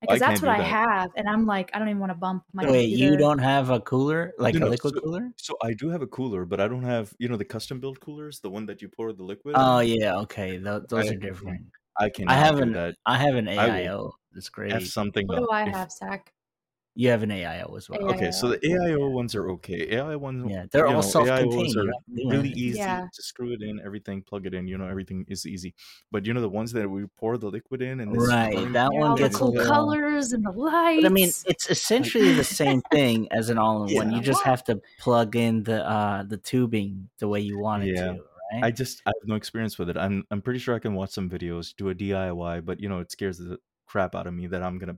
because 0.00 0.20
that's 0.20 0.40
what 0.40 0.48
do 0.48 0.54
I 0.54 0.58
that. 0.58 0.64
have, 0.88 1.10
and 1.16 1.28
I'm 1.28 1.44
like, 1.44 1.70
I 1.74 1.78
don't 1.78 1.88
even 1.88 1.98
want 2.00 2.12
to 2.12 2.16
bump 2.18 2.44
my 2.54 2.64
Wait, 2.70 2.88
you 2.88 3.16
don't 3.18 3.40
have 3.40 3.68
a 3.68 3.80
cooler, 3.80 4.32
like 4.38 4.54
No, 4.54 4.68
a 4.68 4.70
liquid 4.70 4.94
so- 4.94 5.00
cooler? 5.00 5.30
So 5.36 5.56
I 5.62 5.74
do 5.74 5.90
have 5.90 6.00
a 6.00 6.06
cooler, 6.06 6.46
but 6.46 6.58
I 6.60 6.68
don't 6.68 6.84
have 6.84 7.12
you 7.18 7.28
know 7.28 7.36
the 7.36 7.44
custom 7.44 7.78
build 7.78 8.00
coolers, 8.00 8.40
the 8.40 8.48
one 8.48 8.64
that 8.66 8.80
you 8.80 8.88
pour 8.88 9.12
the 9.12 9.24
liquid. 9.24 9.56
Oh 9.58 9.78
in? 9.80 9.88
yeah, 10.00 10.16
okay. 10.20 10.52
Th- 10.58 10.82
those 10.88 11.06
I- 11.10 11.14
are 11.14 11.16
different. 11.16 11.66
I 12.00 12.08
cannot 12.10 12.32
I 12.32 12.36
have 12.38 12.60
an 12.60 12.72
that. 12.72 12.96
I 13.06 13.16
have 13.18 13.34
an 13.34 13.48
I 13.48 13.54
will 13.54 13.72
AIO. 13.72 14.12
It's 14.36 14.46
F 14.48 14.52
great. 14.52 14.82
something 14.86 15.26
What 15.26 15.38
up. 15.38 15.44
do 15.44 15.50
I 15.50 15.62
if- 15.68 15.74
have, 15.74 15.90
Zach? 15.92 16.32
You 16.94 17.10
have 17.10 17.22
an 17.22 17.30
AIO 17.30 17.76
as 17.76 17.88
well. 17.88 18.00
AIO. 18.00 18.14
Okay, 18.16 18.30
so 18.32 18.48
the 18.48 18.58
AIO 18.58 19.12
ones 19.12 19.32
are 19.36 19.48
okay. 19.50 19.86
AI 19.94 20.16
ones, 20.16 20.50
Yeah, 20.50 20.64
they're 20.72 20.88
all 20.88 20.94
know, 20.94 21.00
self-contained. 21.00 21.76
Are 21.76 21.84
don't 21.84 21.86
have 21.86 22.04
to 22.16 22.22
do 22.24 22.28
really 22.28 22.48
easy 22.50 22.78
Yeah. 22.78 23.02
to 23.14 23.22
screw 23.22 23.52
it 23.52 23.62
in, 23.62 23.78
everything, 23.84 24.20
plug 24.22 24.46
it 24.46 24.54
in. 24.54 24.66
You 24.66 24.78
know, 24.78 24.86
everything 24.88 25.24
is 25.28 25.46
easy. 25.46 25.74
But 26.10 26.26
you 26.26 26.34
know 26.34 26.40
the 26.40 26.48
ones 26.48 26.72
that 26.72 26.90
we 26.90 27.06
pour 27.16 27.38
the 27.38 27.50
liquid 27.50 27.82
in 27.82 28.00
and 28.00 28.12
this 28.12 28.26
Right, 28.28 28.52
flame- 28.52 28.72
that 28.72 28.90
Yeah, 28.92 28.98
one 28.98 29.10
all 29.10 29.16
the 29.16 29.22
gets 29.22 29.36
a 29.36 29.38
cool 29.38 29.52
little- 29.52 29.72
colors 29.72 30.32
and 30.32 30.44
the 30.44 30.50
lights. 30.50 31.02
But 31.02 31.08
I 31.08 31.12
mean, 31.12 31.28
it's 31.46 31.70
essentially 31.70 32.34
the 32.34 32.42
same 32.42 32.82
thing 32.90 33.28
as 33.30 33.48
an 33.48 33.58
all-in-one. 33.64 34.10
Yeah. 34.10 34.16
You 34.16 34.20
just 34.20 34.42
have 34.42 34.64
to 34.64 34.80
plug 34.98 35.36
in 35.36 35.62
the 35.62 35.88
uh 35.88 36.24
the 36.24 36.36
tubing 36.36 37.10
the 37.20 37.28
way 37.28 37.38
you 37.38 37.60
want 37.60 37.84
it 37.84 37.94
Yeah. 37.94 38.14
to, 38.14 38.24
right? 38.52 38.64
I 38.64 38.70
just 38.70 39.02
I 39.06 39.10
have 39.10 39.28
no 39.28 39.34
experience 39.34 39.78
with 39.78 39.90
it. 39.90 39.96
I'm 39.96 40.24
I'm 40.30 40.42
pretty 40.42 40.58
sure 40.58 40.74
I 40.74 40.78
can 40.78 40.94
watch 40.94 41.10
some 41.10 41.28
videos, 41.28 41.74
do 41.76 41.90
a 41.90 41.94
DIY, 41.94 42.64
but 42.64 42.80
you 42.80 42.88
know 42.88 43.00
it 43.00 43.10
scares 43.10 43.38
the 43.38 43.58
crap 43.86 44.14
out 44.14 44.26
of 44.26 44.34
me 44.34 44.46
that 44.46 44.62
I'm 44.62 44.78
gonna, 44.78 44.96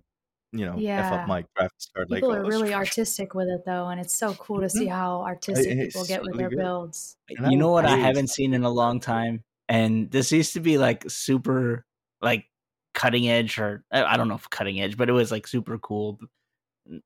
you 0.52 0.66
know, 0.66 0.76
f 0.78 1.12
up 1.12 1.28
my 1.28 1.42
graphics 1.42 1.92
card. 1.94 2.10
Like 2.10 2.22
people 2.22 2.32
oh, 2.32 2.36
are 2.36 2.44
really 2.44 2.74
artistic 2.74 3.34
with 3.34 3.48
it, 3.48 3.62
though, 3.64 3.88
and 3.88 4.00
it's 4.00 4.16
so 4.16 4.34
cool 4.34 4.60
to 4.60 4.66
mm-hmm. 4.66 4.78
see 4.78 4.86
how 4.86 5.22
artistic 5.22 5.78
it's 5.78 5.94
people 5.94 6.06
get 6.06 6.22
with 6.22 6.30
really 6.30 6.38
their 6.38 6.50
good. 6.50 6.58
builds. 6.58 7.16
And 7.30 7.52
you 7.52 7.58
know 7.58 7.70
what 7.70 7.86
I 7.86 7.96
haven't 7.96 8.28
seen 8.28 8.54
in 8.54 8.64
a 8.64 8.70
long 8.70 9.00
time, 9.00 9.44
and 9.68 10.10
this 10.10 10.32
used 10.32 10.54
to 10.54 10.60
be 10.60 10.78
like 10.78 11.08
super 11.08 11.86
like 12.20 12.46
cutting 12.94 13.28
edge, 13.28 13.58
or 13.58 13.84
I 13.90 14.04
I 14.04 14.16
don't 14.16 14.28
know 14.28 14.34
if 14.34 14.50
cutting 14.50 14.80
edge, 14.80 14.96
but 14.96 15.08
it 15.08 15.12
was 15.12 15.30
like 15.30 15.46
super 15.46 15.78
cool. 15.78 16.18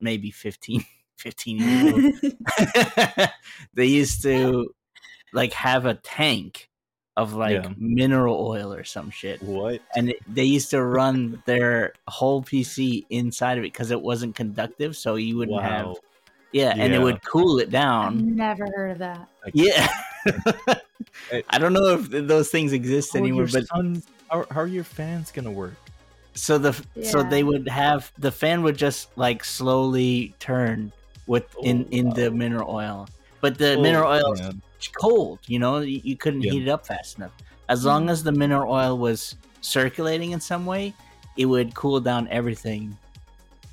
Maybe 0.01 0.31
15, 0.31 0.85
15 1.19 1.59
years 1.59 1.93
old. 1.93 2.33
they 3.75 3.87
used 3.87 4.23
to 4.23 4.75
like 5.35 5.53
have 5.53 5.85
a 5.87 5.95
tank 5.95 6.69
of 7.17 7.35
like 7.35 7.63
Yeah. 7.63 7.69
mineral 7.77 8.37
oil 8.47 8.73
or 8.73 8.85
some 8.85 9.11
shit. 9.11 9.43
What? 9.43 9.81
And 9.95 10.11
it, 10.11 10.17
they 10.33 10.45
used 10.45 10.71
to 10.71 10.83
run 10.83 11.43
their 11.47 11.93
whole 12.09 12.43
PC 12.43 13.05
inside 13.11 13.59
of 13.59 13.65
it 13.65 13.73
because 13.73 13.91
it 13.91 14.01
wasn't 14.01 14.35
conductive, 14.35 14.97
so 14.97 15.17
you 15.17 15.37
wouldn't 15.37 15.61
have 15.63 15.87
Wow. 15.87 15.97
yeah, 16.53 16.75
and 16.77 16.93
it 16.95 16.99
would 17.01 17.23
cool 17.25 17.59
it 17.59 17.67
I've 17.67 17.73
down. 17.73 18.37
never 18.37 18.65
heard 18.67 18.93
of 18.93 18.99
that. 18.99 19.29
Yeah. 19.53 19.89
I 21.51 21.59
don't 21.59 21.73
know 21.73 21.95
if 21.99 22.09
those 22.11 22.51
things 22.51 22.73
exist 22.73 23.13
How 23.13 23.19
anymore, 23.21 23.47
but 23.53 23.67
sons- 23.67 24.07
how, 24.31 24.45
how 24.51 24.61
are 24.61 24.67
your 24.67 24.85
fans 24.85 25.31
gonna 25.31 25.51
work? 25.51 25.75
so 26.37 26.59
the 26.59 26.73
so 27.03 27.23
they 27.23 27.45
would 27.45 27.69
have 27.69 28.11
the 28.19 28.33
fan 28.33 28.63
would 28.65 28.77
just 28.77 29.17
like 29.17 29.45
slowly 29.45 30.35
turn 30.41 30.91
with 31.29 31.45
in 31.63 31.85
Oh, 31.85 31.89
in 31.97 32.11
the 32.11 32.31
mineral 32.31 32.69
oil, 32.75 33.09
but 33.41 33.57
the 33.57 33.75
Oh, 33.77 33.83
mineral 33.83 34.11
oil 34.11 34.35
man. 34.35 34.61
Cold. 34.93 35.39
You 35.47 35.59
know, 35.59 35.81
you, 35.81 36.01
you 36.05 36.17
couldn't 36.17 36.43
Yeah. 36.43 36.53
heat 36.53 36.63
it 36.63 36.69
up 36.69 36.87
fast 36.87 37.19
enough. 37.19 37.33
As 37.69 37.85
long 37.85 38.11
as 38.11 38.23
the 38.23 38.33
mineral 38.33 38.73
oil 38.73 38.99
was 38.99 39.37
circulating 39.61 40.33
in 40.33 40.41
some 40.41 40.67
way, 40.67 40.93
it 41.37 41.47
would 41.47 41.75
cool 41.75 42.01
down 42.01 42.29
everything. 42.29 42.97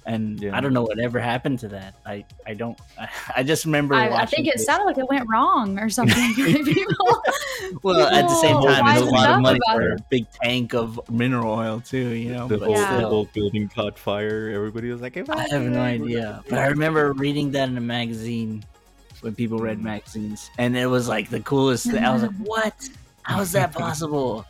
And 0.07 0.41
Yeah. 0.41 0.57
I 0.57 0.61
don't 0.61 0.73
know 0.73 0.81
whatever 0.81 1.19
happened 1.19 1.59
to 1.59 1.67
that. 1.69 1.93
I 2.07 2.25
I 2.47 2.55
don't. 2.55 2.79
I, 2.99 3.07
I 3.37 3.43
just 3.43 3.65
remember. 3.65 3.93
I, 3.93 4.09
I 4.09 4.25
think 4.25 4.47
it 4.47 4.53
this. 4.57 4.65
sounded 4.65 4.85
like 4.85 4.97
it 4.97 5.07
went 5.07 5.29
wrong 5.29 5.77
or 5.77 5.89
something. 5.89 6.33
people, 6.35 7.21
Well, 7.83 8.07
at 8.07 8.23
the 8.27 8.35
same 8.41 8.55
people 8.57 8.73
time, 8.73 8.97
it's 8.97 9.01
a 9.05 9.09
lot 9.11 9.29
of 9.29 9.41
money 9.41 9.59
for 9.71 9.81
it. 9.91 9.99
a 9.99 10.03
big 10.09 10.25
tank 10.41 10.73
of 10.73 10.99
mineral 11.11 11.53
oil 11.53 11.81
too. 11.81 11.97
You 12.15 12.33
know, 12.33 12.47
The 12.47 12.57
but 12.57 12.65
whole, 12.65 12.75
Yeah. 12.75 12.97
the 12.97 13.07
whole 13.07 13.25
building 13.25 13.69
caught 13.69 13.99
fire. 13.99 14.49
Everybody 14.49 14.89
was 14.91 15.01
like, 15.01 15.17
I 15.17 15.47
have 15.51 15.61
no 15.61 15.79
idea. 15.81 16.43
But 16.49 16.57
I 16.57 16.67
remember 16.67 17.13
reading 17.13 17.51
that 17.51 17.69
in 17.69 17.77
a 17.77 17.81
magazine 17.81 18.63
when 19.21 19.33
people 19.35 19.59
read 19.59 19.79
Mm. 19.79 19.83
magazines, 19.83 20.49
and 20.57 20.75
it 20.77 20.87
was 20.87 21.07
like 21.07 21.29
the 21.29 21.39
coolest 21.39 21.85
thing. 21.89 22.03
I 22.03 22.11
was 22.13 22.23
like, 22.23 22.35
"What? 22.43 22.89
How 23.23 23.39
is 23.41 23.51
that 23.53 23.71
possible?" 23.85 24.45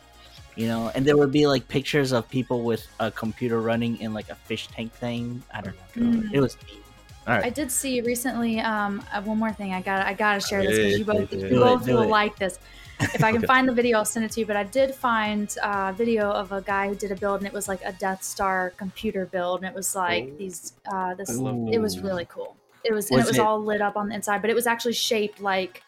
You 0.56 0.66
know, 0.68 0.90
and 0.94 1.06
there 1.06 1.16
would 1.16 1.32
be 1.32 1.46
like 1.46 1.66
pictures 1.68 2.12
of 2.12 2.28
people 2.28 2.62
with 2.62 2.86
a 3.00 3.10
computer 3.10 3.60
running 3.62 3.98
in 4.00 4.12
like 4.12 4.28
a 4.28 4.34
fish 4.34 4.68
tank 4.68 4.92
thing. 4.92 5.42
I 5.54 5.60
don't 5.62 5.74
know. 5.96 6.20
Mm. 6.20 6.30
It 6.34 6.40
was 6.40 6.56
neat. 6.66 6.82
All 7.26 7.34
I 7.34 7.50
did 7.50 7.70
see 7.70 8.00
recently. 8.00 8.60
Um, 8.60 9.02
uh, 9.12 9.22
one 9.22 9.38
more 9.38 9.52
thing. 9.52 9.72
I 9.72 9.80
got. 9.80 10.04
I 10.06 10.12
got 10.12 10.34
to 10.34 10.46
share 10.46 10.62
this 10.62 10.76
because 10.76 10.98
you 10.98 11.04
both, 11.04 11.32
you 11.32 11.38
it, 11.46 11.50
both 11.52 11.86
will 11.86 12.02
it. 12.02 12.08
like 12.08 12.36
this. 12.38 12.58
If 13.00 13.24
I 13.24 13.32
can 13.32 13.38
Okay. 13.38 13.46
find 13.46 13.68
the 13.68 13.72
video, 13.72 13.98
I'll 13.98 14.04
send 14.04 14.24
it 14.24 14.30
to 14.32 14.40
you. 14.40 14.46
But 14.46 14.56
I 14.56 14.62
did 14.64 14.94
find 14.94 15.52
a 15.62 15.92
video 15.92 16.30
of 16.30 16.52
a 16.52 16.60
guy 16.60 16.86
who 16.88 16.94
did 16.94 17.10
a 17.10 17.16
build, 17.16 17.40
and 17.40 17.46
it 17.48 17.52
was 17.52 17.66
like 17.66 17.80
a 17.84 17.92
Death 17.92 18.22
Star 18.22 18.70
computer 18.76 19.26
build, 19.26 19.60
and 19.60 19.68
it 19.68 19.74
was 19.74 19.94
like 19.96 20.24
Oh. 20.32 20.36
these. 20.38 20.72
Uh, 20.86 21.14
this. 21.14 21.30
It 21.30 21.80
was 21.80 21.98
really 22.00 22.26
cool. 22.26 22.56
It 22.84 22.92
was. 22.92 23.10
and 23.10 23.20
it 23.20 23.26
was 23.26 23.36
it- 23.36 23.40
all 23.40 23.62
lit 23.62 23.80
up 23.80 23.96
on 23.96 24.08
the 24.08 24.14
inside, 24.14 24.40
but 24.42 24.50
it 24.50 24.54
was 24.54 24.66
actually 24.66 24.94
shaped 24.94 25.40
like 25.40 25.82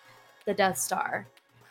the 0.46 0.54
Death 0.54 0.78
Star. 0.78 1.26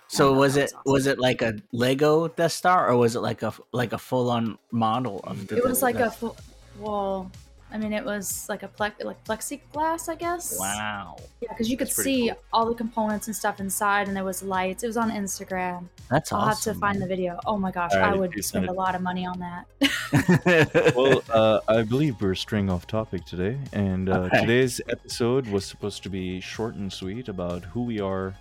So 0.07 0.31
was 0.33 0.57
it 0.57 0.63
was 0.63 0.73
awesome. 0.73 0.91
was 0.91 1.07
it 1.07 1.19
like 1.19 1.41
a 1.41 1.53
Lego 1.71 2.27
Death 2.27 2.51
Star 2.51 2.87
or 2.89 2.97
was 2.97 3.15
it 3.15 3.21
like 3.21 3.41
a 3.41 3.53
like 3.71 3.93
a 3.93 3.97
full 3.97 4.29
on 4.29 4.57
model 4.71 5.21
of 5.23 5.47
the? 5.47 5.57
It 5.57 5.63
was 5.63 5.81
like 5.81 5.95
a. 5.95 5.99
Death- 5.99 6.17
fu- 6.17 6.35
Well, 6.79 7.31
I 7.73 7.77
mean, 7.79 7.91
it 7.91 8.05
was 8.05 8.47
like 8.49 8.61
a 8.61 8.67
plex, 8.67 9.03
like 9.03 9.23
plexiglass, 9.23 10.07
I 10.07 10.13
guess. 10.13 10.59
Wow, 10.59 11.17
Yeah, 11.41 11.49
because 11.49 11.71
you 11.71 11.75
could 11.75 11.91
see 11.91 12.27
cool. 12.29 12.37
all 12.53 12.65
the 12.67 12.75
components 12.75 13.25
and 13.25 13.35
stuff 13.35 13.59
inside, 13.59 14.07
and 14.07 14.15
there 14.15 14.23
was 14.23 14.43
lights. 14.43 14.83
It 14.83 14.87
was 14.87 14.95
on 14.97 15.09
Instagram. 15.09 15.87
that's 16.07 16.31
awesome. 16.31 16.39
I'll 16.41 16.49
have 16.49 16.61
to 16.61 16.73
find 16.75 17.01
the 17.01 17.07
video. 17.07 17.39
Oh 17.47 17.57
my 17.57 17.71
gosh, 17.71 17.93
Alright, 17.93 18.13
I 18.13 18.15
would 18.15 18.45
spend 18.45 18.67
a 18.67 18.71
it- 18.71 18.75
lot 18.75 18.93
of 18.93 19.01
money 19.01 19.25
on 19.25 19.39
that. 19.39 20.93
well, 20.95 21.23
uh, 21.31 21.61
I 21.67 21.81
believe 21.81 22.21
we're 22.21 22.35
straying 22.35 22.69
off 22.69 22.85
topic 22.85 23.25
today, 23.25 23.57
and 23.73 24.07
uh, 24.07 24.19
Okay. 24.27 24.41
today's 24.41 24.79
episode 24.87 25.47
was 25.47 25.65
supposed 25.65 26.03
to 26.03 26.09
be 26.09 26.39
short 26.41 26.75
and 26.75 26.93
sweet 26.93 27.27
about 27.27 27.63
who 27.65 27.81
we 27.81 27.99
are. 27.99 28.35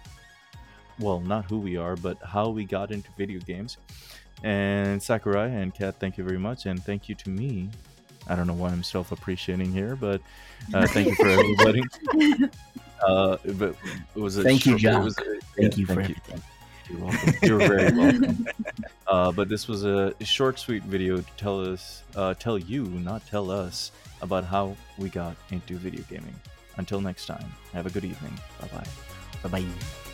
Well, 0.99 1.21
not 1.21 1.47
who 1.47 1.59
we 1.59 1.79
are, 1.79 1.97
but 1.97 2.19
how 2.23 2.51
we 2.51 2.67
got 2.67 2.91
into 2.91 3.09
video 3.17 3.41
games. 3.41 3.79
And 4.45 5.03
Sakurai 5.03 5.49
and 5.49 5.73
Cat, 5.75 5.95
thank 5.99 6.19
you 6.19 6.25
very 6.25 6.39
much, 6.39 6.67
and 6.67 6.83
thank 6.85 7.09
you 7.09 7.15
to 7.15 7.31
me. 7.31 7.71
I 8.29 8.35
don't 8.37 8.47
know 8.47 8.55
why 8.55 8.69
I'm 8.71 8.83
self-appreciating 8.83 9.73
here, 9.73 9.97
but 9.97 10.21
uh, 10.75 10.87
thank 10.89 11.09
you 11.09 11.15
for 11.15 11.29
everybody. 11.29 11.83
Uh, 13.05 13.37
but 13.57 13.75
it 14.15 14.21
was 14.21 14.39
a 14.39 14.45
Thank 14.45 14.65
you, 14.65 14.79
short- 14.79 14.95
it 14.95 14.97
Jalk. 14.99 15.05
was 15.05 15.19
a- 15.19 15.23
Thank 15.61 15.73
yeah, 15.73 15.81
you 15.81 15.87
for 15.87 15.95
thank 15.97 16.11
everything. 16.11 16.43
You're 16.89 17.01
welcome. 17.01 17.35
You're 17.43 17.59
very 17.59 17.93
welcome. 17.99 18.47
Uh, 19.09 19.33
but 19.33 19.49
this 19.49 19.67
was 19.67 19.85
a 19.85 20.15
short, 20.21 20.61
sweet 20.61 20.85
video 20.85 21.17
to 21.17 21.25
tell 21.37 21.61
us, 21.61 22.05
uh, 22.15 22.35
tell 22.35 22.59
you, 22.59 22.85
not 22.85 23.27
tell 23.27 23.51
us, 23.51 23.91
about 24.21 24.45
how 24.45 24.77
we 24.99 25.09
got 25.09 25.35
into 25.51 25.75
video 25.79 26.05
gaming. 26.09 26.35
Until 26.77 27.01
next 27.01 27.27
time, 27.27 27.53
have 27.73 27.87
a 27.87 27.91
good 27.91 28.05
evening. 28.05 28.39
Bye 28.61 28.69
bye. 28.69 28.87
Bye 29.43 29.49
bye. 29.63 30.12